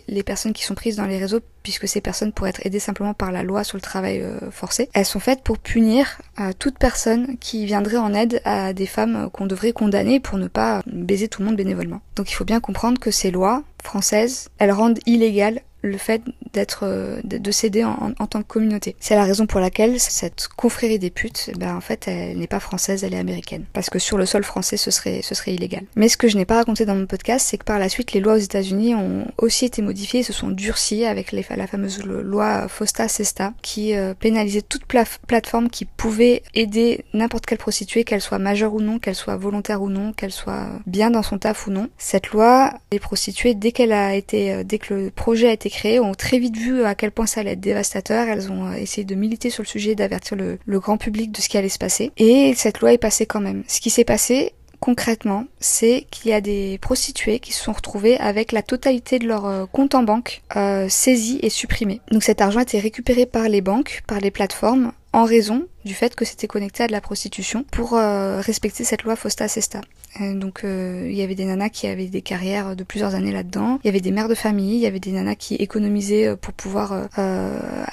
les 0.07 0.23
personnes 0.23 0.53
qui 0.53 0.63
sont 0.63 0.75
prises 0.75 0.95
dans 0.95 1.05
les 1.05 1.17
réseaux, 1.17 1.39
puisque 1.63 1.87
ces 1.87 2.01
personnes 2.01 2.31
pourraient 2.31 2.51
être 2.51 2.65
aidées 2.65 2.79
simplement 2.79 3.13
par 3.13 3.31
la 3.31 3.43
loi 3.43 3.63
sur 3.63 3.77
le 3.77 3.81
travail 3.81 4.21
euh, 4.21 4.51
forcé. 4.51 4.89
Elles 4.93 5.05
sont 5.05 5.19
faites 5.19 5.41
pour 5.41 5.57
punir 5.57 6.19
euh, 6.39 6.51
toute 6.57 6.77
personne 6.77 7.37
qui 7.39 7.65
viendrait 7.65 7.97
en 7.97 8.13
aide 8.13 8.41
à 8.45 8.73
des 8.73 8.85
femmes 8.85 9.29
qu'on 9.31 9.45
devrait 9.45 9.73
condamner 9.73 10.19
pour 10.19 10.37
ne 10.37 10.47
pas 10.47 10.81
baiser 10.85 11.27
tout 11.27 11.41
le 11.41 11.47
monde 11.47 11.57
bénévolement. 11.57 12.01
Donc 12.15 12.31
il 12.31 12.35
faut 12.35 12.45
bien 12.45 12.59
comprendre 12.59 12.99
que 12.99 13.11
ces 13.11 13.31
lois 13.31 13.63
françaises, 13.83 14.49
elles 14.57 14.71
rendent 14.71 14.99
illégal 15.05 15.61
le 15.81 15.97
fait 15.97 16.21
d'être 16.53 16.81
euh, 16.83 17.21
de 17.23 17.51
céder 17.51 17.83
en, 17.83 18.13
tant 18.27 18.41
que 18.41 18.47
communauté. 18.47 18.95
C'est 18.99 19.15
la 19.15 19.23
raison 19.23 19.45
pour 19.45 19.59
laquelle 19.59 19.99
cette 19.99 20.47
confrérie 20.55 20.99
des 20.99 21.09
putes, 21.09 21.51
ben 21.57 21.75
en 21.75 21.81
fait, 21.81 22.07
elle 22.07 22.37
n'est 22.37 22.47
pas 22.47 22.59
française, 22.59 23.03
elle 23.03 23.13
est 23.13 23.19
américaine. 23.19 23.65
Parce 23.73 23.89
que 23.89 23.99
sur 23.99 24.17
le 24.17 24.25
sol 24.25 24.43
français, 24.43 24.77
ce 24.77 24.91
serait 24.91 25.21
ce 25.21 25.35
serait 25.35 25.53
illégal. 25.53 25.83
Mais 25.95 26.09
ce 26.09 26.17
que 26.17 26.27
je 26.27 26.37
n'ai 26.37 26.45
pas 26.45 26.55
raconté 26.55 26.85
dans 26.85 26.95
mon 26.95 27.05
podcast, 27.05 27.47
c'est 27.49 27.57
que 27.57 27.63
par 27.63 27.79
la 27.79 27.89
suite, 27.89 28.13
les 28.13 28.19
lois 28.19 28.33
aux 28.33 28.37
États-Unis 28.37 28.95
ont 28.95 29.25
aussi 29.37 29.65
été 29.65 29.81
modifiées, 29.81 30.23
se 30.23 30.33
sont 30.33 30.49
durcies 30.49 31.05
avec 31.05 31.31
la 31.31 31.67
fameuse 31.67 32.03
loi 32.03 32.67
Fosta-Sesta, 32.67 33.53
qui 33.61 33.95
euh, 33.95 34.13
pénalisait 34.13 34.61
toute 34.61 34.85
plateforme 34.85 35.69
qui 35.69 35.85
pouvait 35.85 36.43
aider 36.53 37.05
n'importe 37.13 37.45
quelle 37.45 37.57
prostituée, 37.57 38.03
qu'elle 38.03 38.21
soit 38.21 38.39
majeure 38.39 38.73
ou 38.73 38.81
non, 38.81 38.99
qu'elle 38.99 39.15
soit 39.15 39.37
volontaire 39.37 39.81
ou 39.81 39.89
non, 39.89 40.13
qu'elle 40.13 40.31
soit 40.31 40.67
bien 40.85 41.11
dans 41.11 41.23
son 41.23 41.37
taf 41.37 41.67
ou 41.67 41.71
non. 41.71 41.89
Cette 41.97 42.29
loi, 42.29 42.73
les 42.91 42.99
prostituées, 42.99 43.53
dès 43.53 43.71
qu'elle 43.71 43.93
a 43.93 44.15
été, 44.15 44.53
euh, 44.53 44.63
dès 44.63 44.79
que 44.79 44.93
le 44.93 45.11
projet 45.11 45.49
a 45.49 45.53
été 45.53 45.68
créées 45.69 45.99
ont 45.99 46.13
très 46.13 46.39
vite 46.39 46.57
vu 46.57 46.83
à 46.83 46.95
quel 46.95 47.11
point 47.11 47.25
ça 47.25 47.41
allait 47.41 47.51
être 47.51 47.59
dévastateur. 47.59 48.27
Elles 48.27 48.51
ont 48.51 48.67
euh, 48.67 48.73
essayé 48.73 49.05
de 49.05 49.15
militer 49.15 49.49
sur 49.49 49.63
le 49.63 49.67
sujet, 49.67 49.95
d'avertir 49.95 50.37
le, 50.37 50.79
grand 50.79 50.97
public 50.97 51.31
de 51.31 51.41
ce 51.41 51.49
qui 51.49 51.57
allait 51.57 51.69
se 51.69 51.77
passer. 51.77 52.11
Et 52.17 52.53
cette 52.55 52.79
loi 52.79 52.93
est 52.93 52.97
passée 52.97 53.25
quand 53.25 53.41
même. 53.41 53.63
Ce 53.67 53.81
qui 53.81 53.89
s'est 53.89 54.05
passé, 54.05 54.53
concrètement, 54.79 55.45
c'est 55.59 56.05
qu'il 56.09 56.31
y 56.31 56.33
a 56.33 56.41
des 56.41 56.77
prostituées 56.79 57.39
qui 57.39 57.53
se 57.53 57.63
sont 57.63 57.73
retrouvées 57.73 58.17
avec 58.17 58.51
la 58.51 58.61
totalité 58.61 59.19
de 59.19 59.27
leur 59.27 59.45
euh, 59.45 59.65
compte 59.65 59.95
en 59.95 60.03
banque 60.03 60.41
euh, 60.55 60.87
saisi 60.89 61.39
et 61.41 61.49
supprimé. 61.49 62.01
Donc 62.11 62.23
cet 62.23 62.41
argent 62.41 62.59
a 62.59 62.63
été 62.63 62.79
récupéré 62.79 63.25
par 63.25 63.49
les 63.49 63.61
banques, 63.61 64.03
par 64.07 64.19
les 64.19 64.31
plateformes, 64.31 64.93
en 65.13 65.23
raison 65.23 65.65
du 65.85 65.93
fait 65.93 66.15
que 66.15 66.25
c'était 66.25 66.47
connecté 66.47 66.83
à 66.83 66.87
de 66.87 66.91
la 66.91 67.01
prostitution 67.01 67.65
pour 67.71 67.93
euh, 67.93 68.41
respecter 68.41 68.83
cette 68.83 69.03
loi 69.03 69.15
Fosta 69.15 69.47
Sesta. 69.47 69.81
donc 70.19 70.63
euh, 70.63 71.07
il 71.09 71.15
y 71.15 71.21
avait 71.21 71.35
des 71.35 71.45
nanas 71.45 71.69
qui 71.69 71.87
avaient 71.87 72.07
des 72.07 72.21
carrières 72.21 72.75
de 72.75 72.83
plusieurs 72.83 73.15
années 73.15 73.31
là-dedans, 73.31 73.79
il 73.83 73.87
y 73.87 73.89
avait 73.89 74.01
des 74.01 74.11
mères 74.11 74.27
de 74.27 74.35
famille, 74.35 74.75
il 74.75 74.81
y 74.81 74.85
avait 74.85 74.99
des 74.99 75.11
nanas 75.11 75.35
qui 75.35 75.55
économisaient 75.55 76.27
euh, 76.27 76.35
pour 76.35 76.53
pouvoir 76.53 77.09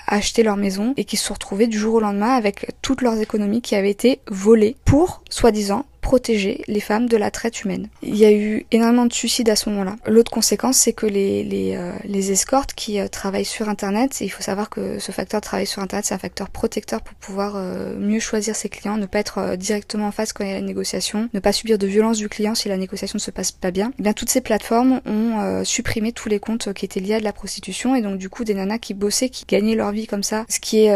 acheter 0.07 0.43
leur 0.43 0.57
maison 0.57 0.95
et 0.97 1.05
qui 1.05 1.17
se 1.17 1.33
retrouvées 1.33 1.67
du 1.67 1.79
jour 1.79 1.95
au 1.95 2.01
lendemain 2.01 2.35
avec 2.35 2.73
toutes 2.83 3.03
leurs 3.03 3.21
économies 3.21 3.63
qui 3.63 3.75
avaient 3.75 3.91
été 3.91 4.21
volées 4.29 4.77
pour, 4.85 5.23
soi-disant, 5.31 5.85
protéger 6.07 6.63
les 6.69 6.79
femmes 6.79 7.09
de 7.09 7.17
la 7.17 7.33
traite 7.33 7.65
humaine. 7.65 7.89
Il 8.01 8.15
y 8.15 8.25
a 8.25 8.31
eu 8.31 8.65
énormément 8.71 9.07
de 9.07 9.13
suicides 9.13 9.51
à 9.51 9.57
ce 9.57 9.69
moment-là. 9.71 9.97
L'autre 10.07 10.31
conséquence, 10.31 10.77
c'est 10.77 10.93
que 10.93 11.05
les, 11.05 11.43
les, 11.43 11.75
euh, 11.75 11.91
les 12.05 12.31
escortes 12.31 12.75
qui 12.75 13.01
euh, 13.01 13.09
travaillent 13.09 13.45
sur 13.45 13.69
Internet, 13.69 14.19
et 14.21 14.25
il 14.25 14.29
faut 14.29 14.41
savoir 14.41 14.71
que 14.71 15.01
ce 15.01 15.11
facteur 15.11 15.41
de 15.41 15.47
travail 15.47 15.67
sur 15.67 15.83
Internet, 15.83 16.05
c'est 16.07 16.15
un 16.15 16.19
facteur 16.19 16.49
protecteur 16.49 17.03
pour 17.03 17.17
pouvoir 17.17 17.55
euh, 17.57 17.99
mieux 17.99 18.21
choisir 18.21 18.55
ses 18.55 18.69
clients, 18.69 18.99
ne 18.99 19.07
pas 19.07 19.19
être 19.19 19.57
directement 19.57 20.07
en 20.07 20.13
face 20.13 20.33
quand 20.33 20.45
il 20.45 20.51
y 20.51 20.53
a 20.53 20.55
la 20.55 20.65
négociation, 20.65 21.29
ne 21.35 21.41
pas 21.41 21.53
subir 21.53 21.77
de 21.77 21.89
violence 21.89 22.19
du 22.19 22.29
client 22.29 22.55
si 22.55 22.69
la 22.69 22.77
négociation 22.77 23.17
ne 23.17 23.21
se 23.21 23.33
passe 23.33 23.51
pas 23.51 23.73
bien. 23.73 23.89
Et 23.89 23.95
eh 23.99 24.03
bien 24.05 24.13
toutes 24.13 24.31
ces 24.31 24.41
plateformes 24.41 25.01
ont 25.07 25.65
supprimé 25.65 26.13
tous 26.13 26.29
les 26.29 26.39
comptes 26.39 26.73
qui 26.73 26.85
étaient 26.85 27.01
liés 27.01 27.15
à 27.15 27.19
de 27.19 27.25
la 27.25 27.33
prostitution 27.33 27.97
et 27.97 28.03
donc 28.03 28.19
du 28.19 28.29
coup 28.29 28.45
des 28.45 28.55
nanas 28.55 28.79
qui 28.79 28.95
bossaient, 28.95 29.29
qui 29.29 29.45
gagnaient 29.45 29.75
leur 29.75 29.91
vie 29.91 30.07
comme 30.07 30.23
ça. 30.23 30.45
Ce 30.49 30.61
qui 30.61 30.85
est 30.85 30.93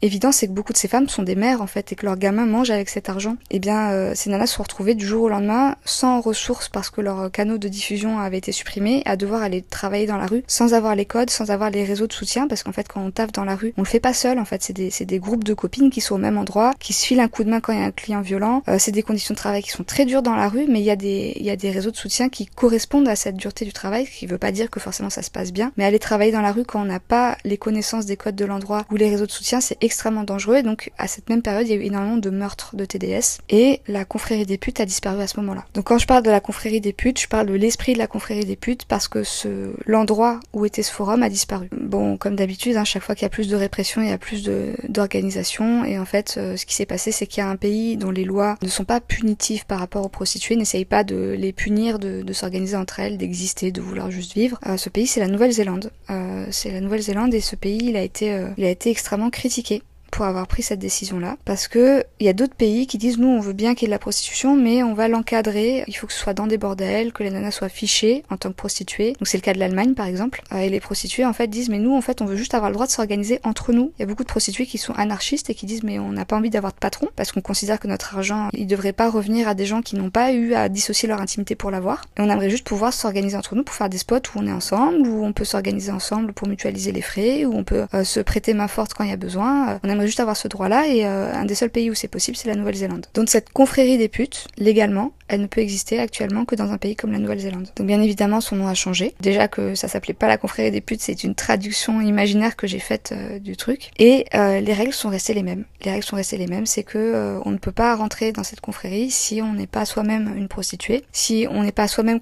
évident, 0.00 0.32
c'est 0.32 0.46
que 0.46 0.52
beaucoup 0.52 0.72
de 0.72 0.78
ces 0.78 0.88
femmes 0.88 1.08
sont 1.10 1.24
des 1.24 1.34
mères 1.34 1.60
en 1.60 1.66
fait 1.66 1.92
et 1.92 1.94
que 1.94 2.06
leurs 2.06 2.16
gamins 2.16 2.46
mangent 2.46 2.70
avec 2.70 2.88
cet 2.88 3.10
argent. 3.10 3.36
Et 3.50 3.56
eh 3.56 3.58
bien 3.58 4.14
nanas 4.30 4.46
se 4.46 4.54
sont 4.56 4.62
retrouvées 4.62 4.94
du 4.94 5.06
jour 5.06 5.24
au 5.24 5.28
lendemain 5.28 5.76
sans 5.84 6.20
ressources 6.20 6.68
parce 6.68 6.90
que 6.90 7.00
leurs 7.00 7.30
canaux 7.30 7.58
de 7.58 7.68
diffusion 7.68 8.18
avaient 8.18 8.38
été 8.38 8.52
supprimés, 8.52 9.02
à 9.06 9.16
devoir 9.16 9.42
aller 9.42 9.62
travailler 9.62 10.06
dans 10.06 10.16
la 10.16 10.26
rue 10.26 10.42
sans 10.46 10.74
avoir 10.74 10.94
les 10.94 11.04
codes, 11.04 11.30
sans 11.30 11.50
avoir 11.50 11.70
les 11.70 11.84
réseaux 11.84 12.06
de 12.06 12.12
soutien, 12.12 12.48
parce 12.48 12.62
qu'en 12.62 12.72
fait 12.72 12.88
quand 12.88 13.02
on 13.02 13.10
taffe 13.10 13.32
dans 13.32 13.44
la 13.44 13.56
rue, 13.56 13.74
on 13.76 13.82
le 13.82 13.86
fait 13.86 14.00
pas 14.00 14.14
seul, 14.14 14.38
en 14.38 14.44
fait. 14.44 14.62
C'est 14.62 14.72
des, 14.72 14.90
des 15.04 15.18
groupes 15.18 15.44
de 15.44 15.54
copines 15.54 15.90
qui 15.90 16.00
sont 16.00 16.14
au 16.14 16.18
même 16.18 16.38
endroit, 16.38 16.72
qui 16.78 16.92
se 16.92 17.06
filent 17.06 17.20
un 17.20 17.28
coup 17.28 17.44
de 17.44 17.50
main 17.50 17.60
quand 17.60 17.72
il 17.72 17.78
y 17.78 17.82
a 17.82 17.86
un 17.86 17.90
client 17.90 18.20
violent, 18.20 18.62
euh, 18.68 18.76
c'est 18.78 18.92
des 18.92 19.02
conditions 19.02 19.34
de 19.34 19.38
travail 19.38 19.62
qui 19.62 19.70
sont 19.70 19.84
très 19.84 20.04
dures 20.04 20.22
dans 20.22 20.34
la 20.34 20.48
rue, 20.48 20.66
mais 20.68 20.80
il 20.80 20.84
y, 20.84 20.90
a 20.90 20.96
des, 20.96 21.34
il 21.36 21.44
y 21.44 21.50
a 21.50 21.56
des 21.56 21.70
réseaux 21.70 21.90
de 21.90 21.96
soutien 21.96 22.28
qui 22.28 22.46
correspondent 22.46 23.08
à 23.08 23.16
cette 23.16 23.36
dureté 23.36 23.64
du 23.64 23.72
travail, 23.72 24.06
ce 24.06 24.10
qui 24.10 24.26
veut 24.26 24.38
pas 24.38 24.52
dire 24.52 24.70
que 24.70 24.80
forcément 24.80 25.10
ça 25.10 25.22
se 25.22 25.30
passe 25.30 25.52
bien, 25.52 25.72
mais 25.76 25.84
aller 25.84 25.98
travailler 25.98 26.32
dans 26.32 26.40
la 26.40 26.52
rue 26.52 26.64
quand 26.64 26.80
on 26.80 26.86
n'a 26.86 27.00
pas 27.00 27.36
les 27.44 27.58
connaissances 27.58 28.06
des 28.06 28.16
codes 28.16 28.36
de 28.36 28.44
l'endroit 28.44 28.84
ou 28.90 28.96
les 28.96 29.08
réseaux 29.08 29.26
de 29.26 29.30
soutien, 29.30 29.60
c'est 29.60 29.78
extrêmement 29.80 30.24
dangereux, 30.24 30.56
et 30.56 30.62
donc 30.62 30.90
à 30.98 31.06
cette 31.06 31.28
même 31.28 31.42
période, 31.42 31.66
il 31.66 31.70
y 31.70 31.78
a 31.78 31.80
eu 31.80 31.84
énormément 31.84 32.16
de 32.16 32.30
meurtres 32.30 32.76
de 32.76 32.84
TDS, 32.84 33.40
et 33.48 33.80
la 33.86 34.04
confrérie 34.20 34.44
des 34.44 34.58
putes 34.58 34.80
a 34.80 34.84
disparu 34.84 35.22
à 35.22 35.26
ce 35.26 35.40
moment-là. 35.40 35.64
Donc 35.72 35.86
quand 35.86 35.96
je 35.96 36.06
parle 36.06 36.22
de 36.22 36.30
la 36.30 36.40
confrérie 36.40 36.82
des 36.82 36.92
putes, 36.92 37.18
je 37.18 37.26
parle 37.26 37.46
de 37.46 37.54
l'esprit 37.54 37.94
de 37.94 37.98
la 37.98 38.06
confrérie 38.06 38.44
des 38.44 38.56
putes 38.56 38.84
parce 38.84 39.08
que 39.08 39.24
ce 39.24 39.72
l'endroit 39.86 40.40
où 40.52 40.66
était 40.66 40.82
ce 40.82 40.92
forum 40.92 41.22
a 41.22 41.30
disparu. 41.30 41.70
Bon, 41.72 42.18
comme 42.18 42.36
d'habitude, 42.36 42.76
hein, 42.76 42.84
chaque 42.84 43.02
fois 43.02 43.14
qu'il 43.14 43.22
y 43.22 43.26
a 43.26 43.30
plus 43.30 43.48
de 43.48 43.56
répression, 43.56 44.02
il 44.02 44.08
y 44.08 44.12
a 44.12 44.18
plus 44.18 44.48
d'organisation 44.88 45.86
et 45.86 45.98
en 45.98 46.04
fait, 46.04 46.34
euh, 46.36 46.58
ce 46.58 46.66
qui 46.66 46.74
s'est 46.74 46.84
passé, 46.84 47.12
c'est 47.12 47.26
qu'il 47.26 47.42
y 47.42 47.46
a 47.46 47.48
un 47.48 47.56
pays 47.56 47.96
dont 47.96 48.10
les 48.10 48.24
lois 48.24 48.56
ne 48.62 48.68
sont 48.68 48.84
pas 48.84 49.00
punitives 49.00 49.64
par 49.64 49.78
rapport 49.78 50.04
aux 50.04 50.10
prostituées, 50.10 50.56
n'essayent 50.56 50.84
pas 50.84 51.02
de 51.02 51.34
les 51.38 51.54
punir, 51.54 51.98
de, 51.98 52.20
de 52.20 52.32
s'organiser 52.34 52.76
entre 52.76 53.00
elles, 53.00 53.16
d'exister, 53.16 53.72
de 53.72 53.80
vouloir 53.80 54.10
juste 54.10 54.34
vivre. 54.34 54.58
Euh, 54.66 54.76
ce 54.76 54.90
pays, 54.90 55.06
c'est 55.06 55.20
la 55.20 55.28
Nouvelle-Zélande. 55.28 55.92
Euh, 56.10 56.46
c'est 56.50 56.70
la 56.70 56.82
Nouvelle-Zélande 56.82 57.32
et 57.32 57.40
ce 57.40 57.56
pays, 57.56 57.80
il 57.84 57.96
a 57.96 58.02
été, 58.02 58.34
euh, 58.34 58.48
il 58.58 58.64
a 58.64 58.70
été 58.70 58.90
extrêmement 58.90 59.30
critiqué 59.30 59.82
pour 60.10 60.24
avoir 60.24 60.46
pris 60.46 60.62
cette 60.62 60.78
décision-là. 60.78 61.36
Parce 61.44 61.68
que 61.68 62.04
il 62.18 62.26
y 62.26 62.28
a 62.28 62.32
d'autres 62.32 62.54
pays 62.54 62.86
qui 62.86 62.98
disent 62.98 63.18
nous 63.18 63.28
on 63.28 63.40
veut 63.40 63.52
bien 63.52 63.74
qu'il 63.74 63.82
y 63.82 63.84
ait 63.86 63.88
de 63.88 63.94
la 63.94 63.98
prostitution, 63.98 64.56
mais 64.56 64.82
on 64.82 64.94
va 64.94 65.08
l'encadrer. 65.08 65.84
Il 65.86 65.94
faut 65.94 66.06
que 66.06 66.12
ce 66.12 66.18
soit 66.18 66.34
dans 66.34 66.46
des 66.46 66.58
bordels, 66.58 67.12
que 67.12 67.22
les 67.22 67.30
nanas 67.30 67.52
soient 67.52 67.68
fichées 67.68 68.24
en 68.30 68.36
tant 68.36 68.50
que 68.50 68.56
prostituées. 68.56 69.12
Donc 69.18 69.28
c'est 69.28 69.38
le 69.38 69.42
cas 69.42 69.54
de 69.54 69.58
l'Allemagne 69.58 69.94
par 69.94 70.06
exemple. 70.06 70.42
Euh, 70.52 70.58
et 70.58 70.68
les 70.68 70.80
prostituées 70.80 71.24
en 71.24 71.32
fait 71.32 71.46
disent 71.48 71.68
mais 71.68 71.78
nous 71.78 71.94
en 71.94 72.00
fait 72.00 72.22
on 72.22 72.26
veut 72.26 72.36
juste 72.36 72.54
avoir 72.54 72.70
le 72.70 72.74
droit 72.74 72.86
de 72.86 72.92
s'organiser 72.92 73.40
entre 73.44 73.72
nous. 73.72 73.92
Il 73.98 74.02
y 74.02 74.04
a 74.04 74.06
beaucoup 74.06 74.24
de 74.24 74.28
prostituées 74.28 74.66
qui 74.66 74.78
sont 74.78 74.94
anarchistes 74.94 75.50
et 75.50 75.54
qui 75.54 75.66
disent 75.66 75.82
mais 75.82 75.98
on 75.98 76.12
n'a 76.12 76.24
pas 76.24 76.36
envie 76.36 76.50
d'avoir 76.50 76.72
de 76.72 76.78
patron 76.78 77.08
parce 77.16 77.32
qu'on 77.32 77.40
considère 77.40 77.80
que 77.80 77.88
notre 77.88 78.14
argent 78.16 78.48
il 78.52 78.66
devrait 78.66 78.92
pas 78.92 79.10
revenir 79.10 79.48
à 79.48 79.54
des 79.54 79.66
gens 79.66 79.82
qui 79.82 79.96
n'ont 79.96 80.10
pas 80.10 80.32
eu 80.32 80.54
à 80.54 80.68
dissocier 80.68 81.08
leur 81.08 81.20
intimité 81.20 81.54
pour 81.54 81.70
l'avoir. 81.70 82.02
Et 82.16 82.20
on 82.20 82.28
aimerait 82.28 82.50
juste 82.50 82.66
pouvoir 82.66 82.92
s'organiser 82.92 83.36
entre 83.36 83.54
nous 83.54 83.64
pour 83.64 83.74
faire 83.74 83.88
des 83.88 83.98
spots 83.98 84.16
où 84.34 84.40
on 84.40 84.46
est 84.46 84.52
ensemble, 84.52 85.06
où 85.06 85.24
on 85.24 85.32
peut 85.32 85.44
s'organiser 85.44 85.92
ensemble 85.92 86.32
pour 86.32 86.48
mutualiser 86.48 86.92
les 86.92 87.02
frais, 87.02 87.44
où 87.44 87.54
on 87.54 87.64
peut 87.64 87.86
euh, 87.94 88.04
se 88.04 88.20
prêter 88.20 88.54
main 88.54 88.68
forte 88.68 88.94
quand 88.94 89.04
il 89.04 89.10
y 89.10 89.12
a 89.12 89.16
besoin. 89.16 89.70
Euh, 89.70 89.78
juste 90.06 90.20
avoir 90.20 90.36
ce 90.36 90.48
droit-là 90.48 90.86
et 90.86 91.06
euh, 91.06 91.32
un 91.34 91.44
des 91.44 91.54
seuls 91.54 91.70
pays 91.70 91.90
où 91.90 91.94
c'est 91.94 92.08
possible, 92.08 92.36
c'est 92.36 92.48
la 92.48 92.56
Nouvelle-Zélande. 92.56 93.06
Donc 93.14 93.28
cette 93.28 93.50
confrérie 93.50 93.98
des 93.98 94.08
putes, 94.08 94.46
légalement, 94.56 95.12
elle 95.28 95.42
ne 95.42 95.46
peut 95.46 95.60
exister 95.60 96.00
actuellement 96.00 96.44
que 96.44 96.54
dans 96.54 96.72
un 96.72 96.78
pays 96.78 96.96
comme 96.96 97.12
la 97.12 97.18
Nouvelle-Zélande. 97.18 97.68
Donc 97.76 97.86
bien 97.86 98.00
évidemment, 98.02 98.40
son 98.40 98.56
nom 98.56 98.66
a 98.66 98.74
changé. 98.74 99.14
Déjà 99.20 99.48
que 99.48 99.74
ça 99.74 99.88
s'appelait 99.88 100.14
pas 100.14 100.26
la 100.26 100.38
confrérie 100.38 100.70
des 100.70 100.80
putes, 100.80 101.00
c'est 101.00 101.22
une 101.24 101.34
traduction 101.34 102.00
imaginaire 102.00 102.56
que 102.56 102.66
j'ai 102.66 102.78
faite 102.78 103.12
euh, 103.12 103.38
du 103.38 103.56
truc. 103.56 103.90
Et 103.98 104.26
euh, 104.34 104.60
les 104.60 104.72
règles 104.72 104.92
sont 104.92 105.08
restées 105.08 105.34
les 105.34 105.42
mêmes. 105.42 105.64
Les 105.84 105.90
règles 105.92 106.04
sont 106.04 106.16
restées 106.16 106.36
les 106.36 106.46
mêmes, 106.46 106.66
c'est 106.66 106.82
que 106.82 107.40
on 107.44 107.50
ne 107.50 107.58
peut 107.58 107.72
pas 107.72 107.94
rentrer 107.94 108.32
dans 108.32 108.44
cette 108.44 108.60
confrérie 108.60 109.10
si 109.10 109.40
on 109.40 109.54
n'est 109.54 109.66
pas 109.66 109.84
soi-même 109.84 110.34
une 110.36 110.48
prostituée, 110.48 111.04
si 111.12 111.46
on 111.50 111.62
n'est 111.62 111.72
pas 111.72 111.88
soi-même 111.88 112.20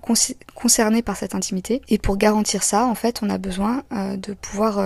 concerné 0.55 1.03
par 1.03 1.17
cette 1.17 1.35
intimité. 1.35 1.83
Et 1.89 1.99
pour 1.99 2.17
garantir 2.17 2.63
ça, 2.63 2.87
en 2.87 2.95
fait, 2.95 3.21
on 3.23 3.31
a 3.31 3.39
besoin 3.39 3.83
de 3.91 4.33
pouvoir 4.35 4.79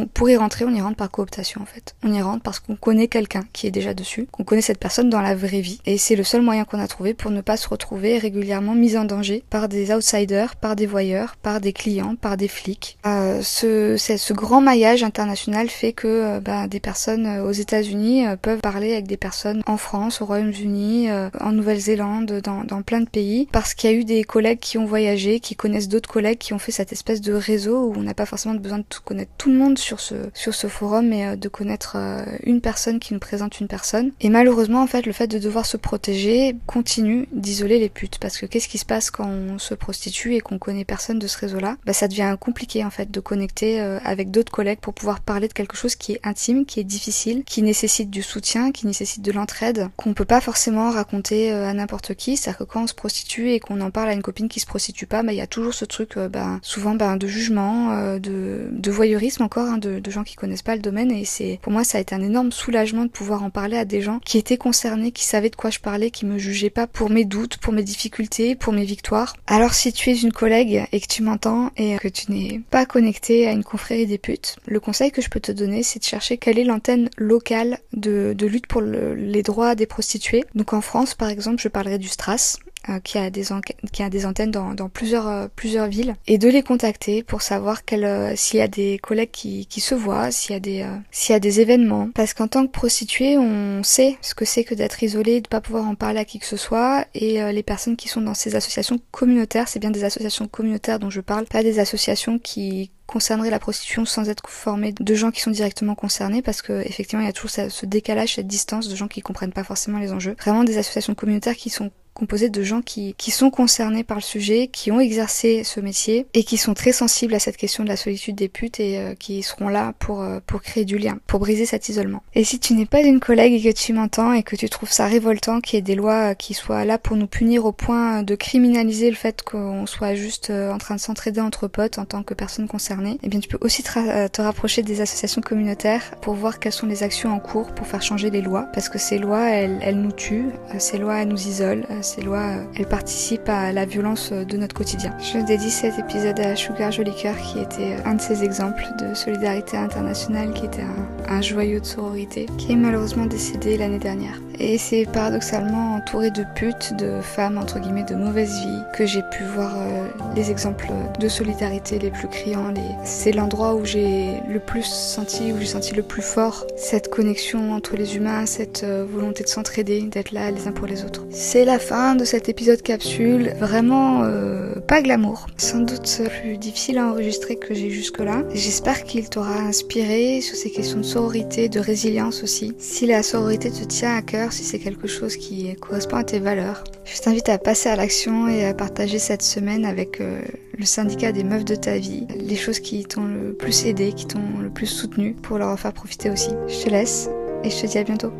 on 0.00 0.06
pourrait 0.06 0.36
rentrer, 0.36 0.64
on 0.64 0.70
y 0.70 0.80
rentre 0.80 0.96
par 0.96 1.10
cooptation 1.10 1.60
en 1.60 1.66
fait. 1.66 1.94
On 2.02 2.12
y 2.12 2.22
rentre 2.22 2.29
parce 2.38 2.60
qu'on 2.60 2.76
connaît 2.76 3.08
quelqu'un 3.08 3.44
qui 3.52 3.66
est 3.66 3.70
déjà 3.70 3.94
dessus, 3.94 4.26
qu'on 4.30 4.44
connaît 4.44 4.62
cette 4.62 4.78
personne 4.78 5.10
dans 5.10 5.20
la 5.20 5.34
vraie 5.34 5.60
vie. 5.60 5.80
Et 5.86 5.98
c'est 5.98 6.16
le 6.16 6.24
seul 6.24 6.42
moyen 6.42 6.64
qu'on 6.64 6.78
a 6.80 6.88
trouvé 6.88 7.14
pour 7.14 7.30
ne 7.30 7.40
pas 7.40 7.56
se 7.56 7.68
retrouver 7.68 8.18
régulièrement 8.18 8.74
mis 8.74 8.96
en 8.96 9.04
danger 9.04 9.42
par 9.50 9.68
des 9.68 9.92
outsiders, 9.92 10.56
par 10.56 10.76
des 10.76 10.86
voyeurs, 10.86 11.36
par 11.36 11.60
des 11.60 11.72
clients, 11.72 12.16
par 12.16 12.36
des 12.36 12.48
flics. 12.48 12.98
Euh, 13.06 13.40
ce, 13.42 13.96
ce 13.96 14.32
grand 14.32 14.60
maillage 14.60 15.02
international 15.02 15.68
fait 15.68 15.92
que 15.92 16.06
euh, 16.06 16.40
bah, 16.40 16.68
des 16.68 16.80
personnes 16.80 17.26
euh, 17.26 17.44
aux 17.44 17.52
États-Unis 17.52 18.26
euh, 18.26 18.36
peuvent 18.36 18.60
parler 18.60 18.92
avec 18.92 19.06
des 19.06 19.16
personnes 19.16 19.62
en 19.66 19.76
France, 19.76 20.20
au 20.20 20.26
Royaume-Uni, 20.26 21.08
en 21.40 21.52
Nouvelle-Zélande, 21.52 22.40
dans, 22.42 22.64
dans 22.64 22.82
plein 22.82 23.00
de 23.00 23.08
pays, 23.08 23.48
parce 23.52 23.74
qu'il 23.74 23.90
y 23.90 23.92
a 23.92 23.96
eu 23.96 24.04
des 24.04 24.24
collègues 24.24 24.58
qui 24.58 24.78
ont 24.78 24.84
voyagé, 24.84 25.40
qui 25.40 25.56
connaissent 25.56 25.88
d'autres 25.88 26.08
collègues 26.08 26.38
qui 26.38 26.52
ont 26.52 26.58
fait 26.58 26.72
cette 26.72 26.92
espèce 26.92 27.20
de 27.20 27.32
réseau 27.32 27.86
où 27.86 27.94
on 27.96 28.02
n'a 28.02 28.14
pas 28.14 28.26
forcément 28.26 28.54
besoin 28.54 28.78
de 28.78 28.84
connaître 29.04 29.30
tout 29.38 29.50
le 29.50 29.56
monde 29.56 29.78
sur 29.78 30.00
ce, 30.00 30.14
sur 30.34 30.54
ce 30.54 30.66
forum 30.66 31.12
et 31.12 31.26
euh, 31.26 31.36
de 31.36 31.48
connaître 31.48 31.94
euh, 31.96 32.19
une 32.42 32.60
personne 32.60 32.98
qui 32.98 33.14
nous 33.14 33.20
présente 33.20 33.60
une 33.60 33.68
personne. 33.68 34.12
Et 34.20 34.28
malheureusement, 34.28 34.82
en 34.82 34.86
fait, 34.86 35.06
le 35.06 35.12
fait 35.12 35.26
de 35.26 35.38
devoir 35.38 35.66
se 35.66 35.76
protéger 35.76 36.56
continue 36.66 37.28
d'isoler 37.32 37.78
les 37.78 37.88
putes. 37.88 38.18
Parce 38.18 38.38
que 38.38 38.46
qu'est-ce 38.46 38.68
qui 38.68 38.78
se 38.78 38.84
passe 38.84 39.10
quand 39.10 39.28
on 39.28 39.58
se 39.58 39.74
prostitue 39.74 40.34
et 40.34 40.40
qu'on 40.40 40.58
connaît 40.58 40.84
personne 40.84 41.18
de 41.18 41.26
ce 41.26 41.38
réseau-là? 41.38 41.76
Bah, 41.86 41.92
ça 41.92 42.08
devient 42.08 42.36
compliqué, 42.38 42.84
en 42.84 42.90
fait, 42.90 43.10
de 43.10 43.20
connecter 43.20 43.80
euh, 43.80 43.98
avec 44.04 44.30
d'autres 44.30 44.52
collègues 44.52 44.80
pour 44.80 44.94
pouvoir 44.94 45.20
parler 45.20 45.48
de 45.48 45.52
quelque 45.52 45.76
chose 45.76 45.96
qui 45.96 46.12
est 46.12 46.20
intime, 46.22 46.64
qui 46.64 46.80
est 46.80 46.84
difficile, 46.84 47.44
qui 47.44 47.62
nécessite 47.62 48.10
du 48.10 48.22
soutien, 48.22 48.72
qui 48.72 48.86
nécessite 48.86 49.22
de 49.22 49.32
l'entraide, 49.32 49.88
qu'on 49.96 50.14
peut 50.14 50.24
pas 50.24 50.40
forcément 50.40 50.90
raconter 50.90 51.52
à 51.52 51.72
n'importe 51.72 52.14
qui. 52.14 52.36
C'est-à-dire 52.36 52.58
que 52.58 52.64
quand 52.64 52.84
on 52.84 52.86
se 52.86 52.94
prostitue 52.94 53.50
et 53.50 53.60
qu'on 53.60 53.80
en 53.80 53.90
parle 53.90 54.10
à 54.10 54.12
une 54.12 54.22
copine 54.22 54.48
qui 54.48 54.60
se 54.60 54.66
prostitue 54.66 55.06
pas, 55.06 55.22
bah, 55.22 55.32
il 55.32 55.38
y 55.38 55.42
a 55.42 55.46
toujours 55.46 55.74
ce 55.74 55.84
truc, 55.84 56.18
bah, 56.18 56.58
souvent, 56.62 56.94
bah, 56.94 57.16
de 57.16 57.26
jugement, 57.26 58.18
de, 58.18 58.68
de 58.70 58.90
voyeurisme 58.90 59.42
encore, 59.42 59.68
hein, 59.68 59.78
de, 59.78 59.98
de, 59.98 60.10
gens 60.10 60.24
qui 60.24 60.34
connaissent 60.34 60.62
pas 60.62 60.74
le 60.74 60.82
domaine 60.82 61.10
et 61.10 61.24
c'est 61.24 61.58
pour 61.62 61.72
moi 61.72 61.84
ça 61.84 61.98
a 61.98 62.00
été 62.00 62.09
un 62.12 62.22
énorme 62.22 62.52
soulagement 62.52 63.04
de 63.04 63.10
pouvoir 63.10 63.42
en 63.42 63.50
parler 63.50 63.76
à 63.76 63.84
des 63.84 64.00
gens 64.00 64.20
qui 64.24 64.38
étaient 64.38 64.56
concernés, 64.56 65.12
qui 65.12 65.24
savaient 65.24 65.50
de 65.50 65.56
quoi 65.56 65.70
je 65.70 65.78
parlais, 65.78 66.10
qui 66.10 66.26
me 66.26 66.38
jugeaient 66.38 66.70
pas 66.70 66.86
pour 66.86 67.10
mes 67.10 67.24
doutes, 67.24 67.56
pour 67.56 67.72
mes 67.72 67.82
difficultés, 67.82 68.54
pour 68.54 68.72
mes 68.72 68.84
victoires. 68.84 69.34
Alors 69.46 69.74
si 69.74 69.92
tu 69.92 70.10
es 70.10 70.16
une 70.16 70.32
collègue 70.32 70.86
et 70.92 71.00
que 71.00 71.06
tu 71.06 71.22
m'entends 71.22 71.70
et 71.76 71.96
que 71.98 72.08
tu 72.08 72.32
n'es 72.32 72.60
pas 72.70 72.86
connecté 72.86 73.46
à 73.46 73.52
une 73.52 73.64
confrérie 73.64 74.06
des 74.06 74.18
putes, 74.18 74.56
le 74.66 74.80
conseil 74.80 75.10
que 75.10 75.22
je 75.22 75.30
peux 75.30 75.40
te 75.40 75.52
donner 75.52 75.82
c'est 75.82 76.00
de 76.00 76.04
chercher 76.04 76.38
quelle 76.38 76.58
est 76.58 76.64
l'antenne 76.64 77.10
locale 77.16 77.78
de, 77.92 78.34
lutte 78.40 78.66
pour 78.66 78.82
les 78.82 79.42
droits 79.42 79.74
des 79.74 79.86
prostituées. 79.86 80.44
Donc 80.54 80.72
en 80.72 80.80
France 80.80 81.14
par 81.14 81.28
exemple 81.28 81.60
je 81.60 81.68
parlerai 81.68 81.98
du 81.98 82.08
Stras 82.08 82.58
qui, 83.04 83.18
a 83.18 83.30
des 83.30 83.44
qui 83.92 84.02
a 84.02 84.10
des 84.10 84.26
antennes 84.26 84.50
dans, 84.50 84.74
dans 84.74 84.88
plusieurs, 84.88 85.28
euh, 85.28 85.48
plusieurs 85.54 85.86
villes 85.86 86.16
et 86.26 86.38
de 86.38 86.48
les 86.48 86.62
contacter 86.62 87.22
pour 87.22 87.42
savoir 87.42 87.80
euh, 87.92 88.32
s'il 88.36 88.58
y 88.58 88.62
a 88.62 88.68
des 88.68 88.98
collègues 88.98 89.30
qui, 89.30 89.66
qui 89.66 89.80
se 89.80 89.94
voient, 89.94 90.30
s'il 90.30 90.52
y 90.52 90.56
a 90.56 90.60
des 90.60 90.86
s'il 91.10 91.32
y 91.32 91.36
a 91.36 91.40
des 91.40 91.60
événements. 91.60 92.10
Parce 92.14 92.34
qu'en 92.34 92.48
tant 92.48 92.66
que 92.66 92.72
prostituée, 92.72 93.36
on 93.36 93.82
sait 93.82 94.18
ce 94.22 94.34
que 94.34 94.44
c'est 94.44 94.64
que 94.64 94.74
d'être 94.74 95.02
isolé, 95.02 95.40
de 95.40 95.48
pas 95.48 95.60
pouvoir 95.60 95.86
en 95.86 95.94
parler 95.94 96.20
à 96.20 96.24
qui 96.24 96.38
que 96.38 96.46
ce 96.46 96.56
soit 96.56 97.06
et 97.14 97.52
les 97.52 97.62
personnes 97.62 97.96
qui 97.96 98.08
sont 98.08 98.20
dans 98.20 98.34
ces 98.34 98.56
associations 98.56 98.98
communautaires, 99.10 99.68
c'est 99.68 99.78
bien 99.78 99.90
des 99.90 100.04
associations 100.04 100.48
communautaires 100.48 100.98
dont 100.98 101.10
je 101.10 101.20
parle, 101.20 101.44
pas 101.46 101.62
des 101.62 101.78
associations 101.78 102.38
qui 102.38 102.90
concerneraient 103.10 103.50
la 103.50 103.58
prostitution 103.58 104.04
sans 104.04 104.28
être 104.28 104.48
formées 104.48 104.94
de 104.98 105.14
gens 105.14 105.32
qui 105.32 105.40
sont 105.40 105.50
directement 105.50 105.96
concernés 105.96 106.42
parce 106.42 106.62
que 106.62 106.80
effectivement 106.86 107.22
il 107.24 107.26
y 107.26 107.30
a 107.30 107.32
toujours 107.32 107.50
ce 107.50 107.86
décalage, 107.86 108.36
cette 108.36 108.46
distance 108.46 108.88
de 108.88 108.94
gens 108.94 109.08
qui 109.08 109.20
comprennent 109.20 109.52
pas 109.52 109.64
forcément 109.64 109.98
les 109.98 110.12
enjeux. 110.12 110.36
Vraiment 110.40 110.62
des 110.62 110.78
associations 110.78 111.16
communautaires 111.16 111.56
qui 111.56 111.70
sont 111.70 111.90
composé 112.20 112.50
de 112.50 112.62
gens 112.62 112.82
qui, 112.82 113.14
qui 113.16 113.30
sont 113.30 113.48
concernés 113.48 114.04
par 114.04 114.18
le 114.18 114.22
sujet, 114.22 114.68
qui 114.70 114.92
ont 114.92 115.00
exercé 115.00 115.64
ce 115.64 115.80
métier 115.80 116.26
et 116.34 116.44
qui 116.44 116.58
sont 116.58 116.74
très 116.74 116.92
sensibles 116.92 117.32
à 117.32 117.38
cette 117.38 117.56
question 117.56 117.82
de 117.82 117.88
la 117.88 117.96
solitude 117.96 118.36
des 118.36 118.50
putes 118.50 118.78
et 118.78 118.98
euh, 118.98 119.14
qui 119.14 119.42
seront 119.42 119.70
là 119.70 119.94
pour, 119.98 120.20
euh, 120.20 120.38
pour 120.46 120.60
créer 120.60 120.84
du 120.84 120.98
lien, 120.98 121.18
pour 121.26 121.40
briser 121.40 121.64
cet 121.64 121.88
isolement. 121.88 122.22
Et 122.34 122.44
si 122.44 122.58
tu 122.58 122.74
n'es 122.74 122.84
pas 122.84 123.00
une 123.00 123.20
collègue 123.20 123.54
et 123.54 123.72
que 123.72 123.74
tu 123.74 123.94
m'entends 123.94 124.34
et 124.34 124.42
que 124.42 124.54
tu 124.54 124.68
trouves 124.68 124.92
ça 124.92 125.06
révoltant 125.06 125.62
qu'il 125.62 125.76
y 125.76 125.78
ait 125.78 125.82
des 125.82 125.94
lois 125.94 126.34
qui 126.34 126.52
soient 126.52 126.84
là 126.84 126.98
pour 126.98 127.16
nous 127.16 127.26
punir 127.26 127.64
au 127.64 127.72
point 127.72 128.22
de 128.22 128.34
criminaliser 128.34 129.08
le 129.08 129.16
fait 129.16 129.40
qu'on 129.40 129.86
soit 129.86 130.14
juste 130.14 130.50
euh, 130.50 130.70
en 130.70 130.76
train 130.76 130.96
de 130.96 131.00
s'entraider 131.00 131.40
entre 131.40 131.68
potes 131.68 131.98
en 131.98 132.04
tant 132.04 132.22
que 132.22 132.34
personne 132.34 132.68
concernée, 132.68 133.18
eh 133.22 133.28
bien 133.30 133.40
tu 133.40 133.48
peux 133.48 133.58
aussi 133.62 133.82
te, 133.82 134.28
te 134.28 134.42
rapprocher 134.42 134.82
des 134.82 135.00
associations 135.00 135.40
communautaires 135.40 136.02
pour 136.20 136.34
voir 136.34 136.58
quelles 136.58 136.72
sont 136.72 136.86
les 136.86 137.02
actions 137.02 137.32
en 137.32 137.40
cours 137.40 137.72
pour 137.72 137.86
faire 137.86 138.02
changer 138.02 138.28
les 138.28 138.42
lois 138.42 138.68
parce 138.74 138.90
que 138.90 138.98
ces 138.98 139.16
lois 139.16 139.48
elles, 139.48 139.78
elles 139.80 139.98
nous 139.98 140.12
tuent, 140.12 140.50
ces 140.78 140.98
lois 140.98 141.22
elles 141.22 141.28
nous 141.28 141.48
isolent, 141.48 141.86
ces 142.10 142.22
lois, 142.22 142.38
euh, 142.38 142.64
elles 142.76 142.88
participent 142.88 143.48
à 143.48 143.72
la 143.72 143.84
violence 143.84 144.30
euh, 144.32 144.44
de 144.44 144.56
notre 144.56 144.74
quotidien. 144.74 145.16
Je 145.20 145.38
dédie 145.38 145.70
cet 145.70 145.98
épisode 145.98 146.40
à 146.40 146.56
Sugar 146.56 146.90
Jolicoeur 146.90 147.36
qui 147.36 147.60
était 147.60 147.94
euh, 147.94 148.04
un 148.04 148.14
de 148.14 148.20
ces 148.20 148.42
exemples 148.42 148.84
de 148.98 149.14
solidarité 149.14 149.76
internationale, 149.76 150.52
qui 150.52 150.66
était 150.66 150.82
un, 150.82 151.36
un 151.36 151.40
joyau 151.40 151.78
de 151.78 151.86
sororité, 151.86 152.46
qui 152.58 152.72
est 152.72 152.76
malheureusement 152.76 153.26
décédé 153.26 153.76
l'année 153.76 154.00
dernière. 154.00 154.40
Et 154.62 154.76
c'est 154.76 155.06
paradoxalement 155.06 155.94
entouré 155.94 156.30
de 156.30 156.44
putes, 156.54 156.94
de 156.98 157.22
femmes 157.22 157.56
entre 157.56 157.78
guillemets 157.78 158.04
de 158.04 158.14
mauvaise 158.14 158.60
vie 158.60 158.82
que 158.94 159.06
j'ai 159.06 159.22
pu 159.22 159.42
voir 159.42 159.72
euh, 159.78 160.06
les 160.36 160.50
exemples 160.50 160.88
de 161.18 161.28
solidarité 161.28 161.98
les 161.98 162.10
plus 162.10 162.28
criants. 162.28 162.74
C'est 163.02 163.32
l'endroit 163.32 163.74
où 163.74 163.86
j'ai 163.86 164.34
le 164.48 164.60
plus 164.60 164.84
senti, 164.84 165.52
où 165.52 165.58
j'ai 165.58 165.66
senti 165.66 165.94
le 165.94 166.02
plus 166.02 166.20
fort 166.20 166.66
cette 166.76 167.08
connexion 167.08 167.72
entre 167.72 167.96
les 167.96 168.16
humains, 168.16 168.44
cette 168.44 168.84
euh, 168.84 169.06
volonté 169.10 169.44
de 169.44 169.48
s'entraider, 169.48 170.02
d'être 170.02 170.32
là 170.32 170.50
les 170.50 170.68
uns 170.68 170.72
pour 170.72 170.86
les 170.86 171.04
autres. 171.04 171.24
C'est 171.30 171.64
la 171.64 171.78
fin 171.78 172.14
de 172.14 172.26
cet 172.26 172.50
épisode 172.50 172.82
capsule, 172.82 173.54
vraiment 173.58 174.24
euh, 174.24 174.74
pas 174.86 175.00
glamour, 175.00 175.46
sans 175.56 175.80
doute 175.80 176.20
plus 176.42 176.58
difficile 176.58 176.98
à 176.98 177.06
enregistrer 177.06 177.56
que 177.56 177.72
j'ai 177.72 177.88
jusque-là. 177.88 178.42
J'espère 178.52 179.04
qu'il 179.04 179.30
t'aura 179.30 179.58
inspiré 179.58 180.42
sur 180.42 180.54
ces 180.54 180.70
questions 180.70 180.98
de 180.98 181.02
sororité, 181.02 181.70
de 181.70 181.80
résilience 181.80 182.42
aussi. 182.42 182.74
Si 182.78 183.06
la 183.06 183.22
sororité 183.22 183.70
te 183.70 183.84
tient 183.84 184.16
à 184.16 184.20
cœur, 184.20 184.49
si 184.50 184.64
c'est 184.64 184.78
quelque 184.78 185.06
chose 185.06 185.36
qui 185.36 185.74
correspond 185.76 186.16
à 186.16 186.24
tes 186.24 186.38
valeurs, 186.38 186.84
je 187.04 187.20
t'invite 187.20 187.48
à 187.48 187.58
passer 187.58 187.88
à 187.88 187.96
l'action 187.96 188.48
et 188.48 188.66
à 188.66 188.74
partager 188.74 189.18
cette 189.18 189.42
semaine 189.42 189.84
avec 189.84 190.20
euh, 190.20 190.40
le 190.78 190.84
syndicat 190.84 191.32
des 191.32 191.44
meufs 191.44 191.64
de 191.64 191.74
ta 191.74 191.98
vie, 191.98 192.26
les 192.36 192.56
choses 192.56 192.80
qui 192.80 193.04
t'ont 193.04 193.24
le 193.24 193.52
plus 193.52 193.86
aidé, 193.86 194.12
qui 194.12 194.26
t'ont 194.26 194.58
le 194.60 194.70
plus 194.70 194.86
soutenu 194.86 195.34
pour 195.34 195.58
leur 195.58 195.78
faire 195.78 195.92
profiter 195.92 196.30
aussi. 196.30 196.50
Je 196.68 196.84
te 196.84 196.90
laisse 196.90 197.28
et 197.64 197.70
je 197.70 197.80
te 197.80 197.86
dis 197.86 197.98
à 197.98 198.04
bientôt. 198.04 198.32